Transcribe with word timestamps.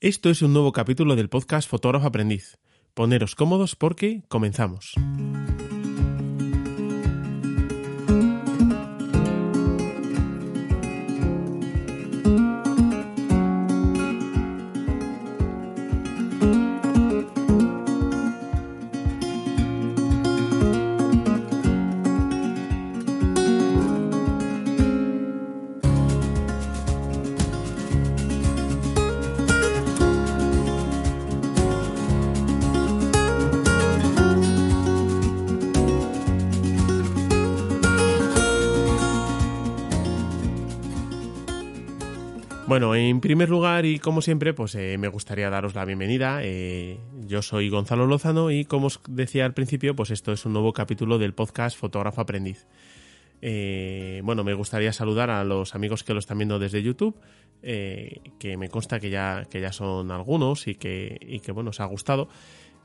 Esto 0.00 0.30
es 0.30 0.42
un 0.42 0.52
nuevo 0.52 0.70
capítulo 0.70 1.16
del 1.16 1.28
podcast 1.28 1.68
Fotógrafo 1.68 2.06
Aprendiz. 2.06 2.56
Poneros 2.94 3.34
cómodos 3.34 3.74
porque 3.74 4.22
comenzamos. 4.28 4.94
Bueno, 42.68 42.94
en 42.94 43.22
primer 43.22 43.48
lugar 43.48 43.86
y 43.86 43.98
como 43.98 44.20
siempre, 44.20 44.52
pues 44.52 44.74
eh, 44.74 44.98
me 44.98 45.08
gustaría 45.08 45.48
daros 45.48 45.74
la 45.74 45.86
bienvenida. 45.86 46.40
Eh, 46.42 47.00
yo 47.26 47.40
soy 47.40 47.70
Gonzalo 47.70 48.06
Lozano 48.06 48.50
y 48.50 48.66
como 48.66 48.88
os 48.88 49.00
decía 49.08 49.46
al 49.46 49.54
principio, 49.54 49.96
pues 49.96 50.10
esto 50.10 50.32
es 50.32 50.44
un 50.44 50.52
nuevo 50.52 50.74
capítulo 50.74 51.16
del 51.16 51.32
podcast 51.32 51.78
Fotógrafo 51.78 52.20
Aprendiz. 52.20 52.66
Eh, 53.40 54.20
bueno, 54.22 54.44
me 54.44 54.52
gustaría 54.52 54.92
saludar 54.92 55.30
a 55.30 55.44
los 55.44 55.74
amigos 55.74 56.04
que 56.04 56.12
lo 56.12 56.18
están 56.18 56.36
viendo 56.36 56.58
desde 56.58 56.82
YouTube, 56.82 57.18
que 57.62 58.56
me 58.58 58.68
consta 58.68 59.00
que 59.00 59.08
ya, 59.08 59.46
que 59.50 59.62
ya 59.62 59.72
son 59.72 60.10
algunos 60.10 60.68
y 60.68 60.74
que, 60.74 61.16
y 61.22 61.40
que 61.40 61.52
bueno, 61.52 61.70
os 61.70 61.80
ha 61.80 61.86
gustado. 61.86 62.28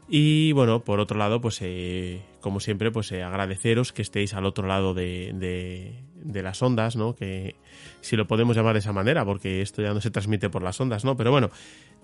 Y 0.08 0.54
bueno, 0.54 0.86
por 0.86 1.02
otro 1.02 1.18
lado, 1.18 1.42
pues 1.42 1.62
como 2.40 2.62
siempre, 2.62 2.90
pues 2.90 3.12
agradeceros 3.12 3.92
que 3.92 4.02
estéis 4.02 4.34
al 4.34 4.46
otro 4.46 4.66
lado 4.66 4.94
de, 4.94 5.32
de 5.36 6.06
las 6.26 6.62
ondas, 6.62 6.96
¿no? 6.96 7.16
Que 7.16 7.56
si 8.02 8.16
lo 8.16 8.28
podemos 8.28 8.56
llamar 8.56 8.74
de 8.74 8.80
esa 8.80 8.94
manera, 8.94 9.26
porque 9.26 9.62
esto 9.62 9.82
ya 9.82 9.94
no 9.94 10.02
se 10.02 10.12
transmite 10.12 10.50
por 10.50 10.64
las 10.64 10.80
ondas, 10.80 11.06
¿no? 11.06 11.18
Pero 11.18 11.32
bueno, 11.32 11.50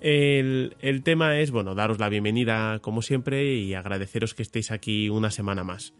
el, 0.01 0.75
el 0.81 1.03
tema 1.03 1.39
es, 1.39 1.51
bueno, 1.51 1.75
daros 1.75 1.99
la 1.99 2.09
bienvenida 2.09 2.79
como 2.79 3.01
siempre 3.01 3.55
y 3.55 3.73
agradeceros 3.73 4.33
que 4.33 4.43
estéis 4.43 4.71
aquí 4.71 5.09
una 5.09 5.31
semana 5.31 5.63
más. 5.63 5.93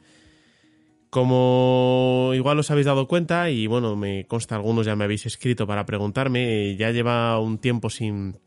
Como 1.10 2.32
igual 2.36 2.60
os 2.60 2.70
habéis 2.70 2.86
dado 2.86 3.08
cuenta, 3.08 3.50
y 3.50 3.66
bueno, 3.66 3.96
me 3.96 4.26
consta 4.28 4.56
algunos 4.56 4.86
ya 4.86 4.96
me 4.96 5.06
habéis 5.06 5.26
escrito 5.26 5.66
para 5.66 5.86
preguntarme, 5.86 6.76
ya 6.76 6.92
lleva 6.92 7.40
un 7.40 7.58
tiempo 7.58 7.90
sin, 7.90 8.38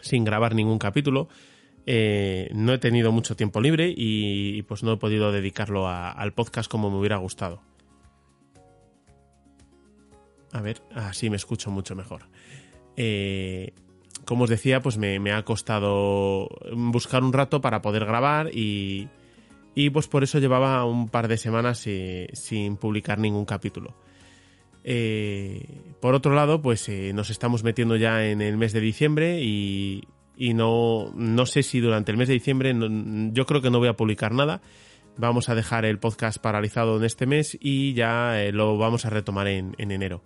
sin 0.00 0.24
grabar 0.24 0.54
ningún 0.54 0.78
capítulo. 0.78 1.28
Eh, 1.86 2.50
no 2.52 2.74
he 2.74 2.78
tenido 2.78 3.12
mucho 3.12 3.34
tiempo 3.34 3.60
libre 3.60 3.94
y, 3.96 4.60
pues 4.64 4.82
no 4.82 4.92
he 4.92 4.96
podido 4.98 5.32
dedicarlo 5.32 5.88
al 5.88 6.34
podcast 6.34 6.70
como 6.70 6.90
me 6.90 6.98
hubiera 6.98 7.16
gustado. 7.16 7.62
A 10.58 10.60
ver, 10.60 10.82
así 10.92 11.30
me 11.30 11.36
escucho 11.36 11.70
mucho 11.70 11.94
mejor. 11.94 12.22
Eh, 12.96 13.74
como 14.24 14.42
os 14.42 14.50
decía, 14.50 14.80
pues 14.80 14.98
me, 14.98 15.32
ha 15.32 15.44
costado 15.44 16.48
buscar 16.72 17.22
un 17.22 17.32
rato 17.32 17.60
para 17.60 17.80
poder 17.80 18.04
grabar 18.04 18.50
y, 18.52 19.08
pues 19.92 20.08
por 20.08 20.24
eso 20.24 20.40
llevaba 20.40 20.84
un 20.84 21.10
par 21.10 21.28
de 21.28 21.36
semanas 21.36 21.86
eh, 21.86 22.26
sin 22.32 22.76
publicar 22.76 23.20
ningún 23.20 23.44
capítulo. 23.44 23.94
Eh, 24.82 25.94
por 26.00 26.16
otro 26.16 26.34
lado, 26.34 26.60
pues 26.60 26.88
nos 27.14 27.30
estamos 27.30 27.62
metiendo 27.62 27.94
ya 27.94 28.26
en 28.26 28.42
el 28.42 28.56
mes 28.56 28.72
de 28.72 28.80
diciembre 28.80 29.40
y, 29.40 30.02
no, 30.54 31.12
no 31.14 31.46
sé 31.46 31.62
si 31.62 31.78
durante 31.78 32.10
el 32.10 32.18
mes 32.18 32.26
de 32.26 32.34
diciembre, 32.34 32.74
yo 33.32 33.46
creo 33.46 33.62
que 33.62 33.70
no 33.70 33.78
voy 33.78 33.88
a 33.88 33.96
publicar 33.96 34.32
nada 34.32 34.60
vamos 35.18 35.48
a 35.48 35.54
dejar 35.54 35.84
el 35.84 35.98
podcast 35.98 36.38
paralizado 36.38 36.96
en 36.96 37.04
este 37.04 37.26
mes 37.26 37.58
y 37.60 37.92
ya 37.92 38.34
lo 38.52 38.78
vamos 38.78 39.04
a 39.04 39.10
retomar 39.10 39.48
en, 39.48 39.74
enero. 39.76 40.22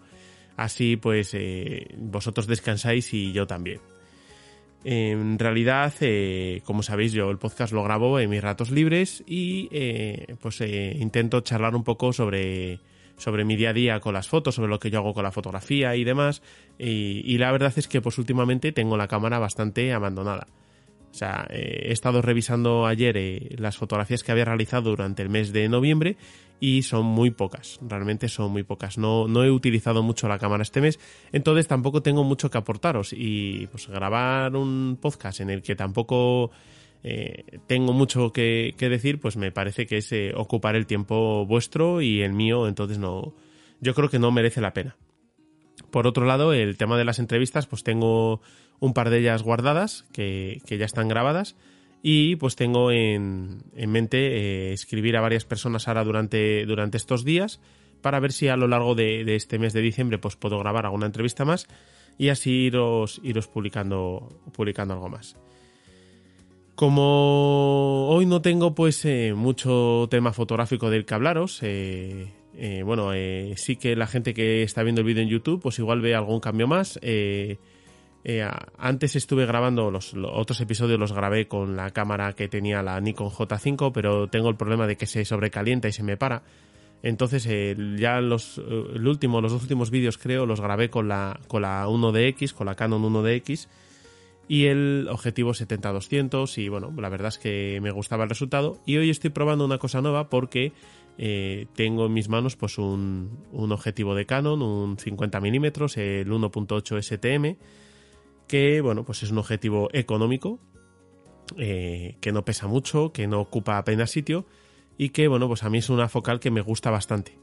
Así 0.56 0.96
pues 0.96 1.34
eh, 1.34 1.94
vosotros 1.96 2.46
descansáis 2.46 3.12
y 3.14 3.32
yo 3.32 3.46
también. 3.46 3.80
En 4.84 5.38
realidad, 5.38 5.92
eh, 6.00 6.60
como 6.64 6.82
sabéis, 6.82 7.12
yo 7.12 7.30
el 7.30 7.38
podcast 7.38 7.72
lo 7.72 7.84
grabo 7.84 8.18
en 8.18 8.28
mis 8.28 8.42
ratos 8.42 8.70
libres 8.70 9.22
y 9.26 9.68
pues 10.40 10.60
intento 10.60 11.40
charlar 11.40 11.76
un 11.76 11.84
poco 11.84 12.12
sobre, 12.12 12.80
sobre 13.16 13.44
mi 13.44 13.56
día 13.56 13.70
a 13.70 13.72
día 13.72 14.00
con 14.00 14.14
las 14.14 14.28
fotos, 14.28 14.56
sobre 14.56 14.68
lo 14.68 14.78
que 14.78 14.90
yo 14.90 14.98
hago 14.98 15.14
con 15.14 15.22
la 15.22 15.30
fotografía 15.30 15.94
y 15.96 16.04
demás. 16.04 16.42
Y, 16.78 17.38
la 17.38 17.52
verdad 17.52 17.72
es 17.76 17.88
que 17.88 18.00
pues 18.00 18.19
últimamente 18.19 18.72
tengo 18.72 18.96
la 18.96 19.08
cámara 19.08 19.38
bastante 19.38 19.92
abandonada. 19.92 20.46
O 21.10 21.14
sea, 21.14 21.46
eh, 21.50 21.88
he 21.88 21.92
estado 21.92 22.22
revisando 22.22 22.86
ayer 22.86 23.16
eh, 23.16 23.54
las 23.58 23.76
fotografías 23.76 24.24
que 24.24 24.32
había 24.32 24.46
realizado 24.46 24.90
durante 24.90 25.22
el 25.22 25.28
mes 25.28 25.52
de 25.52 25.69
noviembre 25.69 26.16
y 26.62 26.83
son 26.83 27.05
muy 27.06 27.33
pocas, 27.33 27.81
realmente 27.83 28.28
son 28.28 28.53
muy 28.53 28.62
pocas. 28.62 28.97
No, 28.97 29.27
no 29.27 29.43
he 29.43 29.50
utilizado 29.50 30.05
mucho 30.05 30.28
la 30.28 30.39
cámara 30.39 30.62
este 30.62 30.81
mes, 30.81 31.00
entonces 31.33 31.67
tampoco 31.67 32.03
tengo 32.03 32.23
mucho 32.23 32.50
que 32.50 32.59
aportaros 32.59 33.12
y 33.12 33.67
pues 33.73 33.89
grabar 33.89 34.55
un 34.55 34.97
podcast 35.03 35.41
en 35.41 35.50
el 35.50 35.61
que 35.61 35.75
tampoco 35.75 36.53
eh, 37.03 37.59
tengo 37.67 37.93
mucho 37.93 38.33
que, 38.33 38.77
decir, 38.78 39.19
pues 39.19 39.37
me 39.37 39.50
parece 39.50 39.87
que 39.87 39.97
es 39.97 40.15
ocupar 40.37 40.77
el 40.77 40.87
tiempo 40.87 41.45
vuestro 41.47 42.00
y 42.00 42.23
el 42.23 42.33
mío, 42.33 42.69
entonces 42.69 42.97
no, 42.97 43.34
yo 43.81 43.93
creo 43.93 44.09
que 44.09 44.21
no 44.21 44.31
merece 44.31 44.61
la 44.61 44.73
pena. 44.73 44.97
Por 45.91 46.06
otro 46.06 46.27
lado, 46.27 46.53
el 46.53 46.77
tema 46.77 46.97
de 46.97 47.05
las 47.05 47.19
entrevistas, 47.19 47.67
pues 47.67 47.83
tengo 47.83 48.41
un 48.79 48.94
par 48.94 49.11
de 49.11 49.19
ellas 49.19 49.43
guardadas 49.43 50.05
que, 50.12 50.62
ya 50.65 50.84
están 50.84 51.09
grabadas 51.09 51.56
y 52.02 52.34
pues 52.36 52.56
tengo 52.56 52.90
en, 52.90 53.62
mente 53.76 54.18
eh, 54.18 54.72
escribir 54.72 55.16
a 55.16 55.20
varias 55.20 55.44
personas 55.44 55.86
ahora 55.86 56.02
durante, 56.02 56.66
durante 56.66 56.96
estos 56.96 57.24
días 57.24 57.60
para 58.00 58.18
ver 58.18 58.32
si 58.32 58.48
a 58.48 58.56
lo 58.56 58.66
largo 58.66 58.96
de, 58.96 59.36
este 59.36 59.60
mes 59.60 59.72
de 59.72 59.80
diciembre 59.80 60.18
pues 60.18 60.34
puedo 60.34 60.58
grabar 60.58 60.84
alguna 60.84 61.06
entrevista 61.06 61.44
más 61.44 61.68
y 62.18 62.30
así 62.30 62.50
iros, 62.50 63.20
iros 63.22 63.46
publicando, 63.46 64.28
publicando 64.52 64.94
algo 64.94 65.08
más. 65.08 65.36
Como 66.74 68.08
hoy 68.08 68.26
no 68.26 68.42
tengo 68.42 68.74
pues 68.74 69.04
eh, 69.04 69.34
mucho 69.36 70.08
tema 70.10 70.32
fotográfico 70.32 70.90
del 70.90 71.04
que 71.04 71.14
hablaros, 71.14 71.60
eh, 71.62 72.32
bueno, 72.84 73.12
sí 73.56 73.76
que 73.76 73.94
la 73.94 74.08
gente 74.08 74.34
que 74.34 74.62
está 74.62 74.82
viendo 74.82 75.02
el 75.02 75.06
vídeo 75.06 75.22
en 75.22 75.28
YouTube 75.28 75.62
pues 75.62 75.78
igual 75.78 76.00
ve 76.00 76.16
algún 76.16 76.40
cambio 76.40 76.66
más. 76.66 76.98
Eh, 78.25 78.49
antes 78.78 79.16
estuve 79.16 79.47
grabando 79.47 79.91
los, 79.91 80.15
otros 80.15 80.60
episodios, 80.60 80.99
los 80.99 81.12
grabé 81.12 81.49
con 81.49 81.77
la 81.77 81.91
cámara 81.91 82.34
que 82.34 82.49
tenía 82.49 82.83
la 82.83 83.00
Nikon 83.00 83.31
J5, 83.31 83.91
pero 83.93 84.28
tengo 84.28 84.49
el 84.49 84.56
problema 84.56 84.87
de 84.87 84.97
que 84.97 85.06
se 85.06 85.25
sobrecalienta 85.25 85.88
y 85.88 85.93
se 85.93 86.03
me 86.03 86.16
para. 86.16 86.43
Entonces, 87.03 87.47
eh, 87.47 87.75
ya 87.97 88.21
los, 88.21 88.59
eh, 88.59 88.62
el 88.94 89.03
los 89.03 89.53
dos 89.53 89.62
últimos 89.62 89.91
vídeos 89.91 90.19
creo 90.19 90.47
los 90.47 90.61
grabé 90.61 90.88
con 90.88 91.09
la, 91.09 91.41
con 91.49 91.62
la 91.62 91.87
1DX, 91.88 92.53
con 92.53 92.66
la 92.66 92.77
Canon 92.77 93.03
1DX 93.03 93.66
y 94.47 94.66
el 94.66 95.09
objetivo 95.11 95.53
70-200 95.53 96.59
y 96.59 96.69
bueno, 96.69 96.93
la 96.97 97.09
verdad 97.09 97.28
es 97.28 97.38
que 97.38 97.81
me 97.82 97.91
gustaba 97.91 98.25
el 98.25 98.28
resultado 98.28 98.81
y 98.87 98.99
hoy 98.99 99.11
estoy 99.11 99.31
probando 99.31 99.65
una 99.65 99.78
cosa 99.78 100.00
nueva 100.00 100.28
porque 100.28 100.72
tengo 101.75 102.06
en 102.06 102.12
mis 102.12 102.28
manos 102.28 102.56
pues 102.56 102.78
un, 102.78 103.31
un 103.53 103.72
objetivo 103.72 104.15
de 104.15 104.27
Canon, 104.27 104.61
un 104.62 104.99
50 104.99 105.41
mm, 105.41 105.44
el 105.44 106.31
1.8 106.31 107.03
STM 107.03 107.56
que 108.52 108.82
bueno, 108.82 109.02
pues 109.02 109.22
es 109.22 109.30
un 109.30 109.38
objetivo 109.38 109.88
económico, 109.94 110.60
eh, 111.56 112.18
que 112.20 112.32
no 112.32 112.44
pesa 112.44 112.66
mucho, 112.66 113.10
que 113.10 113.26
no 113.26 113.40
ocupa 113.40 113.78
apenas 113.78 114.10
sitio 114.10 114.44
y 114.98 115.08
que 115.08 115.26
bueno, 115.26 115.48
pues 115.48 115.62
a 115.62 115.70
mí 115.70 115.78
es 115.78 115.88
una 115.88 116.06
focal 116.06 116.38
que 116.38 116.50
me 116.50 116.60
gusta 116.60 116.90
bastante. 116.90 117.38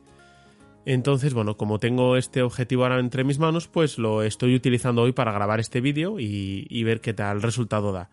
Entonces, 0.85 1.33
bueno, 1.33 1.57
como 1.57 1.79
tengo 1.79 2.15
este 2.15 2.43
objetivo 2.43 2.83
ahora 2.83 2.99
entre 2.99 3.23
mis 3.23 3.39
manos, 3.39 3.67
pues 3.67 3.97
lo 3.97 4.21
estoy 4.21 4.53
utilizando 4.53 5.01
hoy 5.01 5.11
para 5.11 5.31
grabar 5.31 5.59
este 5.59 5.81
vídeo 5.81 6.19
y, 6.19 6.83
ver 6.83 7.01
qué 7.01 7.15
tal 7.15 7.41
resultado 7.41 7.91
da. 7.91 8.11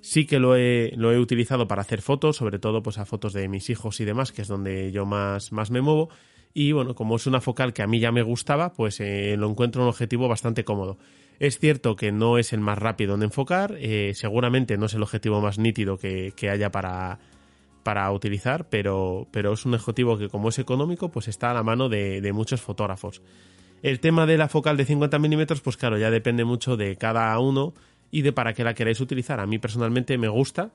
Sí 0.00 0.24
que 0.24 0.38
lo 0.38 0.56
he, 0.56 0.94
lo 0.96 1.12
he, 1.12 1.18
utilizado 1.18 1.68
para 1.68 1.82
hacer 1.82 2.00
fotos, 2.00 2.36
sobre 2.36 2.58
todo 2.58 2.82
pues 2.82 2.96
a 2.96 3.04
fotos 3.04 3.34
de 3.34 3.48
mis 3.48 3.68
hijos 3.68 4.00
y 4.00 4.06
demás, 4.06 4.32
que 4.32 4.40
es 4.40 4.48
donde 4.48 4.92
yo 4.92 5.04
más, 5.04 5.52
más 5.52 5.70
me 5.70 5.82
muevo. 5.82 6.08
Y 6.54 6.72
bueno, 6.72 6.94
como 6.94 7.16
es 7.16 7.26
una 7.26 7.42
focal 7.42 7.74
que 7.74 7.82
a 7.82 7.86
mí 7.86 8.00
ya 8.00 8.12
me 8.12 8.22
gustaba, 8.22 8.72
pues 8.72 8.98
eh, 9.00 9.36
lo 9.36 9.50
encuentro 9.50 9.82
un 9.82 9.88
objetivo 9.88 10.26
bastante 10.26 10.64
cómodo. 10.64 10.96
Es 11.38 11.58
cierto 11.58 11.96
que 11.96 12.12
no 12.12 12.38
es 12.38 12.52
el 12.52 12.60
más 12.60 12.78
rápido 12.78 13.14
en 13.14 13.22
enfocar, 13.22 13.74
eh, 13.78 14.12
seguramente 14.14 14.76
no 14.76 14.86
es 14.86 14.94
el 14.94 15.02
objetivo 15.02 15.40
más 15.40 15.58
nítido 15.58 15.98
que, 15.98 16.32
haya 16.50 16.70
para, 16.70 17.18
para 17.82 18.10
utilizar, 18.12 18.68
pero, 18.68 19.26
pero 19.32 19.52
es 19.52 19.66
un 19.66 19.74
objetivo 19.74 20.16
que 20.16 20.28
como 20.28 20.50
es 20.50 20.58
económico, 20.58 21.10
pues 21.10 21.28
está 21.28 21.50
a 21.50 21.54
la 21.54 21.62
mano 21.62 21.88
de, 21.88 22.30
muchos 22.32 22.60
fotógrafos. 22.60 23.20
El 23.82 24.00
tema 24.00 24.26
de 24.26 24.38
la 24.38 24.48
focal 24.48 24.76
de 24.76 24.84
50 24.84 25.18
milímetros, 25.18 25.60
pues 25.60 25.76
claro, 25.76 25.98
ya 25.98 26.10
depende 26.10 26.44
mucho 26.44 26.76
de 26.76 26.96
cada 26.96 27.38
uno 27.38 27.74
y 28.10 28.22
de 28.22 28.32
para 28.32 28.54
qué 28.54 28.64
la 28.64 28.74
queráis 28.74 29.00
utilizar. 29.00 29.40
A 29.40 29.46
mí 29.46 29.58
personalmente 29.58 30.16
me 30.16 30.28
gusta. 30.28 30.70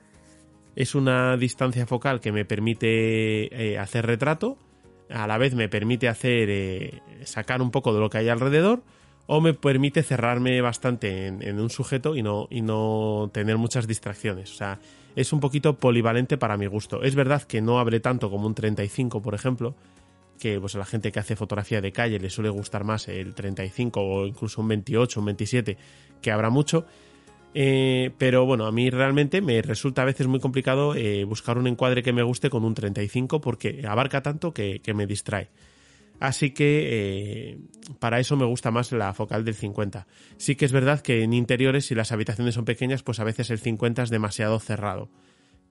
Es 0.75 0.93
una 0.93 1.35
distancia 1.35 1.87
focal 1.87 2.19
que 2.19 2.31
me 2.31 2.45
permite 2.45 3.71
eh, 3.71 3.79
hacer 3.79 4.05
retrato, 4.05 4.57
a 5.09 5.25
la 5.25 5.39
vez 5.39 5.55
me 5.55 5.69
permite 5.69 6.07
hacer 6.07 6.49
eh, 6.49 7.01
sacar 7.23 7.63
un 7.63 7.71
poco 7.71 7.93
de 7.93 7.99
lo 7.99 8.09
que 8.11 8.19
hay 8.19 8.29
alrededor 8.29 8.83
o 9.31 9.41
me 9.41 9.53
permite 9.53 10.01
cerrarme 10.01 10.59
bastante 10.59 11.27
en, 11.27 11.59
un 11.59 11.69
sujeto 11.69 12.15
y 12.15 12.23
no, 12.23 12.47
y 12.49 12.61
no 12.61 13.29
tener 13.31 13.59
muchas 13.59 13.85
distracciones. 13.85 14.51
O 14.51 14.55
sea, 14.55 14.79
es 15.15 15.31
un 15.31 15.39
poquito 15.39 15.77
polivalente 15.77 16.35
para 16.35 16.57
mi 16.57 16.65
gusto. 16.65 17.03
Es 17.03 17.13
verdad 17.13 17.43
que 17.43 17.61
no 17.61 17.79
abre 17.79 17.99
tanto 17.99 18.31
como 18.31 18.47
un 18.47 18.55
35, 18.55 19.21
por 19.21 19.35
ejemplo, 19.35 19.75
que 20.39 20.59
pues 20.59 20.73
a 20.73 20.79
la 20.79 20.85
gente 20.85 21.11
que 21.11 21.19
hace 21.19 21.35
fotografía 21.35 21.79
de 21.79 21.91
calle 21.91 22.17
le 22.17 22.31
suele 22.31 22.49
gustar 22.49 22.83
más 22.83 23.07
el 23.07 23.35
35 23.35 24.01
o 24.01 24.25
incluso 24.25 24.61
un 24.61 24.69
28, 24.69 25.19
un 25.19 25.25
27, 25.27 25.77
que 26.23 26.31
habrá 26.31 26.49
mucho. 26.49 26.87
Eh, 27.53 28.09
pero 28.17 28.47
bueno, 28.47 28.65
a 28.65 28.71
mí 28.71 28.89
realmente 28.89 29.41
me 29.41 29.61
resulta 29.61 30.01
a 30.01 30.05
veces 30.05 30.25
muy 30.25 30.39
complicado 30.39 30.95
eh, 30.95 31.23
buscar 31.23 31.59
un 31.59 31.67
encuadre 31.67 32.01
que 32.01 32.13
me 32.13 32.23
guste 32.23 32.49
con 32.49 32.65
un 32.65 32.73
35 32.73 33.41
porque 33.41 33.85
abarca 33.87 34.23
tanto 34.23 34.55
que, 34.55 34.81
me 34.95 35.05
distrae. 35.05 35.49
Así 36.19 36.51
que 36.51 36.87
eh, 37.51 37.57
para 37.99 38.19
eso 38.19 38.35
me 38.35 38.45
gusta 38.45 38.71
más 38.71 38.91
la 38.91 39.13
focal 39.13 39.45
del 39.45 39.55
50. 39.55 40.07
Sí 40.37 40.55
que 40.55 40.65
es 40.65 40.71
verdad 40.71 41.01
que 41.01 41.23
en 41.23 41.33
interiores, 41.33 41.85
si 41.85 41.95
las 41.95 42.11
habitaciones 42.11 42.55
son 42.55 42.65
pequeñas, 42.65 43.03
pues 43.03 43.19
a 43.19 43.23
veces 43.23 43.49
el 43.49 43.59
50 43.59 44.03
es 44.03 44.09
demasiado 44.09 44.59
cerrado. 44.59 45.09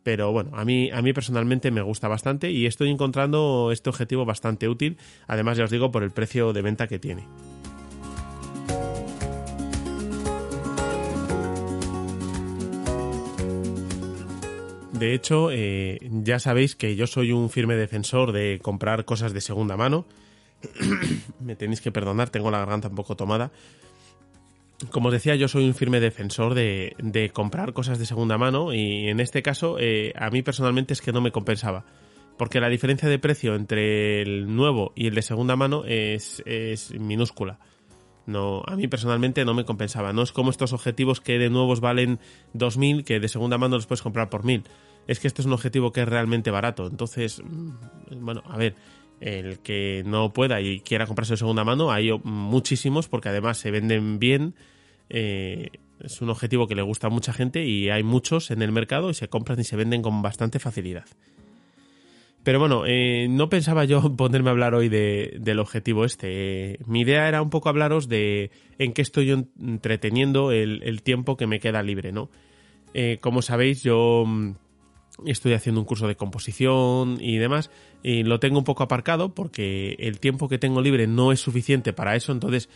Pero 0.03 0.33
bueno, 0.33 0.53
a 0.55 0.65
mí, 0.65 0.91
a 0.91 1.03
mí 1.03 1.13
personalmente 1.13 1.71
me 1.71 1.83
gusta 1.83 2.09
bastante 2.09 2.51
y 2.51 2.67
estoy 2.67 2.91
encontrando 2.91 3.71
este 3.73 3.91
objetivo 3.91 4.25
bastante 4.25 4.69
útil. 4.69 4.97
Además, 5.27 5.59
ya 5.59 5.65
os 5.65 5.71
digo, 5.71 5.91
por 5.91 6.03
el 6.03 6.13
precio 6.13 6.53
de 6.53 6.63
venta 6.63 6.87
que 6.87 6.99
tiene. 6.99 7.25
De 14.99 15.15
hecho, 15.15 15.51
eh, 15.53 16.01
ya 16.11 16.41
sabéis 16.41 16.75
que 16.75 16.97
yo 16.97 17.07
soy 17.07 17.31
un 17.31 17.51
firme 17.51 17.77
defensor 17.77 18.33
de 18.33 18.59
comprar 18.61 19.05
cosas 19.05 19.33
de 19.33 19.41
segunda 19.41 19.77
mano. 19.77 20.07
Me 21.41 21.57
tenéis 21.57 21.81
que 21.81 21.93
perdonar, 21.93 22.31
tengo 22.31 22.51
la 22.51 22.59
garganta 22.59 22.89
un 22.89 22.95
poco 22.95 23.17
tomada. 23.17 23.51
Como 24.91 25.09
os 25.09 25.13
decía, 25.13 25.35
yo 25.35 25.49
soy 25.49 25.67
un 25.67 25.75
firme 25.75 25.99
defensor 25.99 26.55
de, 26.55 27.31
comprar 27.33 27.73
cosas 27.73 27.99
de 27.99 28.07
segunda 28.07 28.39
mano 28.39 28.73
y 28.73 29.09
en 29.09 29.19
este 29.19 29.43
caso 29.43 29.77
eh, 29.81 30.13
a 30.17 30.31
mí 30.31 30.43
personalmente 30.43 30.93
es 30.93 31.03
que 31.03 31.13
no 31.13 31.21
me 31.21 31.33
compensaba. 31.33 31.85
Porque 32.37 32.61
la 32.61 32.69
diferencia 32.69 33.09
de 33.09 33.19
precio 33.19 33.57
entre 33.57 34.23
el 34.23 34.55
nuevo 34.55 34.93
y 34.95 35.09
el 35.09 35.15
de 35.17 35.23
segunda 35.23 35.57
mano 35.57 35.83
es, 35.85 36.43
minúscula. 36.97 37.59
No, 38.27 38.63
a 38.67 38.77
mí 38.77 38.87
personalmente 38.87 39.45
no 39.45 39.55
me 39.55 39.65
compensaba. 39.65 40.13
No 40.13 40.23
es 40.23 40.31
como 40.31 40.51
estos 40.51 40.73
objetivos 40.73 41.21
que 41.21 41.39
de 41.39 41.51
nuevos 41.51 41.81
valen 41.81 42.21
2.000 42.55 43.03
que 43.03 43.19
de 43.19 43.27
segunda 43.27 43.59
mano 43.59 43.75
los 43.75 43.87
puedes 43.87 44.03
comprar 44.03 44.31
por 44.31 44.45
1.000 44.45 44.63
es 45.09 45.19
que 45.19 45.27
este 45.27 45.43
es 45.43 45.47
un 45.47 45.55
objetivo 45.55 45.91
que 45.91 46.03
es 46.03 46.09
realmente 46.09 46.53
barato. 46.53 46.87
Entonces, 46.87 47.43
mm, 47.43 47.71
bueno, 48.21 48.43
a 48.47 48.57
ver, 48.57 48.77
el 49.21 49.59
que 49.61 50.03
no 50.07 50.33
pueda 50.33 50.61
y 50.61 50.81
quiera 50.81 51.07
comprarse 51.07 51.35
de 51.35 51.39
segunda 51.39 51.65
mano, 51.65 51.91
hay 51.91 52.11
muchísimos 52.23 53.09
porque 53.09 53.29
además 53.29 53.59
se 53.59 53.71
venden 53.71 54.19
bien. 54.19 54.55
Eh, 55.11 55.71
es 56.01 56.21
un 56.21 56.31
objetivo 56.31 56.67
que 56.67 56.75
le 56.75 56.83
gusta 56.83 57.09
a 57.09 57.11
mucha 57.11 57.33
gente 57.33 57.65
y 57.65 57.91
hay 57.91 58.03
muchos 58.03 58.51
en 58.51 58.63
el 58.63 58.73
mercado 58.73 59.11
y 59.11 59.15
se 59.15 59.29
compran 59.29 59.59
y 59.61 59.65
se 59.65 59.77
venden 59.77 60.03
con 60.03 60.23
bastante 60.23 60.59
facilidad. 60.59 61.07
Pero 62.45 62.61
bueno, 62.61 62.85
eh, 62.87 63.27
no 63.29 63.49
pensaba 63.49 63.85
yo 63.85 64.01
ponerme 64.17 64.51
a 64.51 64.53
hablar 64.53 64.75
hoy 64.75 64.89
del 64.89 65.59
objetivo 65.59 66.05
este. 66.05 66.79
mi 66.87 67.01
idea 67.01 67.29
era 67.29 67.43
un 67.43 67.51
poco 67.51 67.69
hablaros 67.69 68.09
de 68.09 68.51
en 68.79 68.93
qué 68.93 69.03
estoy 69.03 69.31
entreteniendo 69.31 70.53
el, 70.53 71.03
tiempo 71.03 71.37
que 71.37 71.47
me 71.47 71.61
queda 71.61 71.83
libre, 71.83 72.13
¿no? 72.13 72.31
Eh, 72.95 73.19
como 73.21 73.43
sabéis, 73.43 73.83
yo 73.83 74.25
mm, 74.27 74.53
estoy 75.27 75.53
haciendo 75.53 75.81
un 75.81 75.87
curso 75.87 76.07
de 76.07 76.17
composición 76.17 77.19
y 77.21 77.39
demás, 77.39 77.71
y 78.03 78.23
lo 78.23 78.41
tengo 78.41 78.59
un 78.59 78.65
poco 78.65 78.83
aparcado 78.83 79.35
porque 79.35 79.97
el 79.99 80.21
tiempo 80.21 80.49
que 80.49 80.59
tengo 80.59 80.81
libre 80.81 81.07
no 81.07 81.33
es 81.33 81.41
suficiente 81.41 81.93
para 81.93 82.17
eso, 82.17 82.33
entonces 82.33 82.69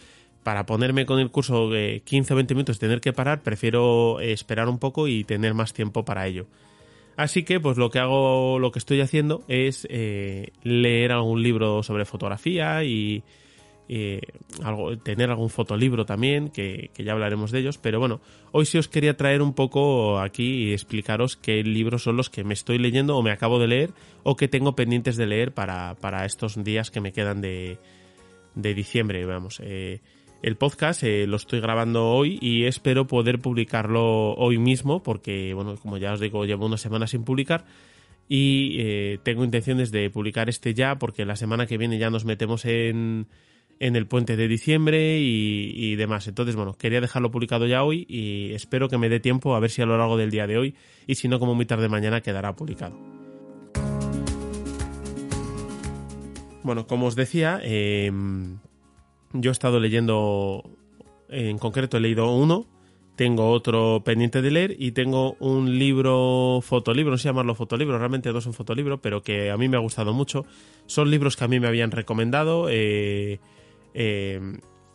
para 0.42 0.66
ponerme 0.66 1.06
con 1.06 1.20
el 1.20 1.30
curso 1.30 1.70
de 1.70 2.02
15 2.04 2.32
o 2.32 2.36
20 2.36 2.54
minutos 2.54 2.76
y 2.76 2.80
tener 2.80 3.00
que 3.00 3.12
parar, 3.12 3.42
prefiero 3.42 4.20
esperar 4.20 4.68
un 4.68 4.78
poco 4.78 5.06
y 5.06 5.24
tener 5.24 5.54
más 5.54 5.72
tiempo 5.72 6.04
para 6.04 6.26
ello. 6.26 6.46
Así 7.16 7.44
que, 7.44 7.60
pues 7.60 7.76
lo 7.76 7.90
que 7.90 7.98
hago, 7.98 8.58
lo 8.58 8.72
que 8.72 8.78
estoy 8.78 9.00
haciendo 9.00 9.44
es 9.46 9.86
eh, 9.90 10.48
leer 10.62 11.12
algún 11.12 11.42
libro 11.42 11.82
sobre 11.82 12.04
fotografía 12.04 12.82
y, 12.84 13.22
eh, 13.88 14.20
tener 15.02 15.30
algún 15.30 15.50
fotolibro 15.50 16.06
también, 16.06 16.48
que, 16.48 16.90
ya 16.96 17.12
hablaremos 17.12 17.50
de 17.50 17.58
ellos, 17.58 17.78
pero 17.78 17.98
bueno, 17.98 18.20
hoy 18.52 18.64
sí 18.64 18.78
os 18.78 18.88
quería 18.88 19.16
traer 19.16 19.42
un 19.42 19.54
poco 19.54 20.20
aquí 20.20 20.68
y 20.68 20.72
explicaros 20.72 21.36
qué 21.36 21.62
libros 21.64 22.04
son 22.04 22.16
los 22.16 22.30
que 22.30 22.44
me 22.44 22.54
estoy 22.54 22.78
leyendo 22.78 23.16
o 23.16 23.22
me 23.22 23.32
acabo 23.32 23.58
de 23.58 23.66
leer 23.66 23.90
o 24.22 24.36
que 24.36 24.48
tengo 24.48 24.76
pendientes 24.76 25.16
de 25.16 25.26
leer 25.26 25.52
para, 25.52 25.96
estos 26.24 26.62
días 26.62 26.90
que 26.90 27.00
me 27.00 27.12
quedan 27.12 27.40
de, 27.40 27.76
de 28.54 28.72
diciembre, 28.74 29.24
vamos. 29.26 29.60
Eh, 29.62 30.00
el 30.42 30.56
podcast 30.56 31.02
eh, 31.02 31.26
lo 31.26 31.36
estoy 31.36 31.60
grabando 31.60 32.08
hoy 32.08 32.38
y 32.40 32.64
espero 32.64 33.06
poder 33.06 33.40
publicarlo 33.40 34.34
hoy 34.34 34.58
mismo 34.58 35.02
porque, 35.02 35.54
bueno, 35.54 35.76
como 35.76 35.98
ya 35.98 36.12
os 36.12 36.20
digo, 36.20 36.44
llevo 36.44 36.66
una 36.66 36.78
semana 36.78 37.06
sin 37.06 37.24
publicar 37.24 37.64
y 38.28 39.18
tengo 39.18 39.44
intenciones 39.44 39.90
de 39.90 40.08
publicar 40.08 40.48
este 40.48 40.72
ya 40.72 40.94
porque 40.96 41.26
la 41.26 41.36
semana 41.36 41.66
que 41.66 41.76
viene 41.76 41.98
ya 41.98 42.08
nos 42.08 42.24
metemos 42.24 42.64
en 42.64 43.26
en 43.82 43.96
el 43.96 44.06
puente 44.06 44.36
de 44.36 44.46
diciembre 44.46 45.18
y, 45.18 45.96
demás. 45.96 46.28
Entonces, 46.28 46.54
bueno, 46.54 46.74
quería 46.74 47.00
dejarlo 47.00 47.32
publicado 47.32 47.66
ya 47.66 47.82
hoy 47.82 48.06
y 48.08 48.52
espero 48.52 48.88
que 48.88 48.96
me 48.96 49.08
dé 49.08 49.18
tiempo 49.18 49.56
a 49.56 49.60
ver 49.60 49.70
si 49.70 49.82
a 49.82 49.86
lo 49.86 49.98
largo 49.98 50.16
del 50.16 50.30
día 50.30 50.46
de 50.46 50.56
hoy 50.56 50.76
y 51.08 51.16
si 51.16 51.26
no, 51.26 51.40
como 51.40 51.56
muy 51.56 51.66
tarde 51.66 51.88
mañana 51.88 52.20
quedará 52.20 52.54
publicado. 52.54 52.96
Bueno, 56.62 56.86
como 56.86 57.06
os 57.06 57.16
decía, 57.16 57.60
em, 57.60 58.58
yo 59.32 59.50
he 59.50 59.52
estado 59.52 59.80
leyendo, 59.80 60.62
en 61.28 61.58
concreto 61.58 61.96
he 61.96 62.00
leído 62.00 62.32
uno, 62.32 62.66
tengo 63.16 63.50
otro 63.50 64.02
pendiente 64.04 64.42
de 64.42 64.52
leer 64.52 64.76
y 64.78 64.92
tengo 64.92 65.34
un 65.40 65.76
libro 65.76 66.60
fotolibro, 66.62 67.10
no 67.10 67.18
sé 67.18 67.24
llamarlo 67.24 67.56
fotolibro, 67.56 67.98
realmente 67.98 68.32
no 68.32 68.38
es 68.38 68.46
un 68.46 68.54
fotolibro, 68.54 69.02
pero 69.02 69.24
que 69.24 69.50
a 69.50 69.56
mí 69.56 69.68
me 69.68 69.76
ha 69.76 69.80
gustado 69.80 70.12
mucho. 70.12 70.46
Son 70.86 71.10
libros 71.10 71.36
que 71.36 71.42
a 71.42 71.48
mí 71.48 71.58
me 71.58 71.66
habían 71.66 71.90
recomendado. 71.90 72.68
Eh, 72.70 73.40
eh, 73.94 74.40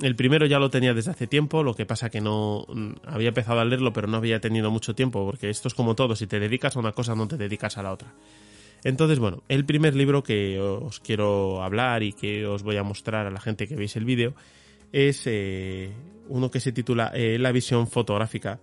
el 0.02 0.16
primero 0.16 0.46
ya 0.46 0.60
lo 0.60 0.70
tenía 0.70 0.94
desde 0.94 1.12
hace 1.12 1.28
tiempo, 1.28 1.64
lo 1.64 1.74
que 1.74 1.86
pasa 1.86 2.10
que 2.10 2.22
no 2.22 2.66
mm, 2.68 2.92
había 3.06 3.30
empezado 3.30 3.60
a 3.60 3.66
leerlo, 3.66 3.94
pero 3.94 4.08
no 4.08 4.18
había 4.18 4.40
tenido 4.40 4.70
mucho 4.70 4.94
tiempo, 4.94 5.26
porque 5.26 5.50
esto 5.50 5.68
es 5.68 5.74
como 5.74 5.96
todo, 5.96 6.16
si 6.16 6.28
te 6.28 6.40
dedicas 6.40 6.76
a 6.76 6.80
una 6.80 6.92
cosa 6.92 7.16
no 7.16 7.28
te 7.28 7.38
dedicas 7.38 7.78
a 7.78 7.84
la 7.84 7.92
otra. 7.92 8.14
Entonces, 8.84 9.18
bueno, 9.18 9.44
el 9.50 9.66
primer 9.66 9.96
libro 9.96 10.22
que 10.22 10.60
os 10.60 11.00
quiero 11.00 11.64
hablar 11.64 12.04
y 12.04 12.14
que 12.14 12.46
os 12.46 12.62
voy 12.62 12.78
a 12.78 12.84
mostrar 12.84 13.26
a 13.26 13.32
la 13.32 13.40
gente 13.40 13.68
que 13.68 13.76
veis 13.76 13.96
el 13.96 14.06
vídeo 14.06 14.36
es 14.92 15.24
eh, 15.26 15.92
uno 16.30 16.52
que 16.52 16.60
se 16.60 16.72
titula 16.72 17.12
eh, 17.14 17.40
La 17.40 17.52
visión 17.52 17.88
fotográfica, 17.88 18.60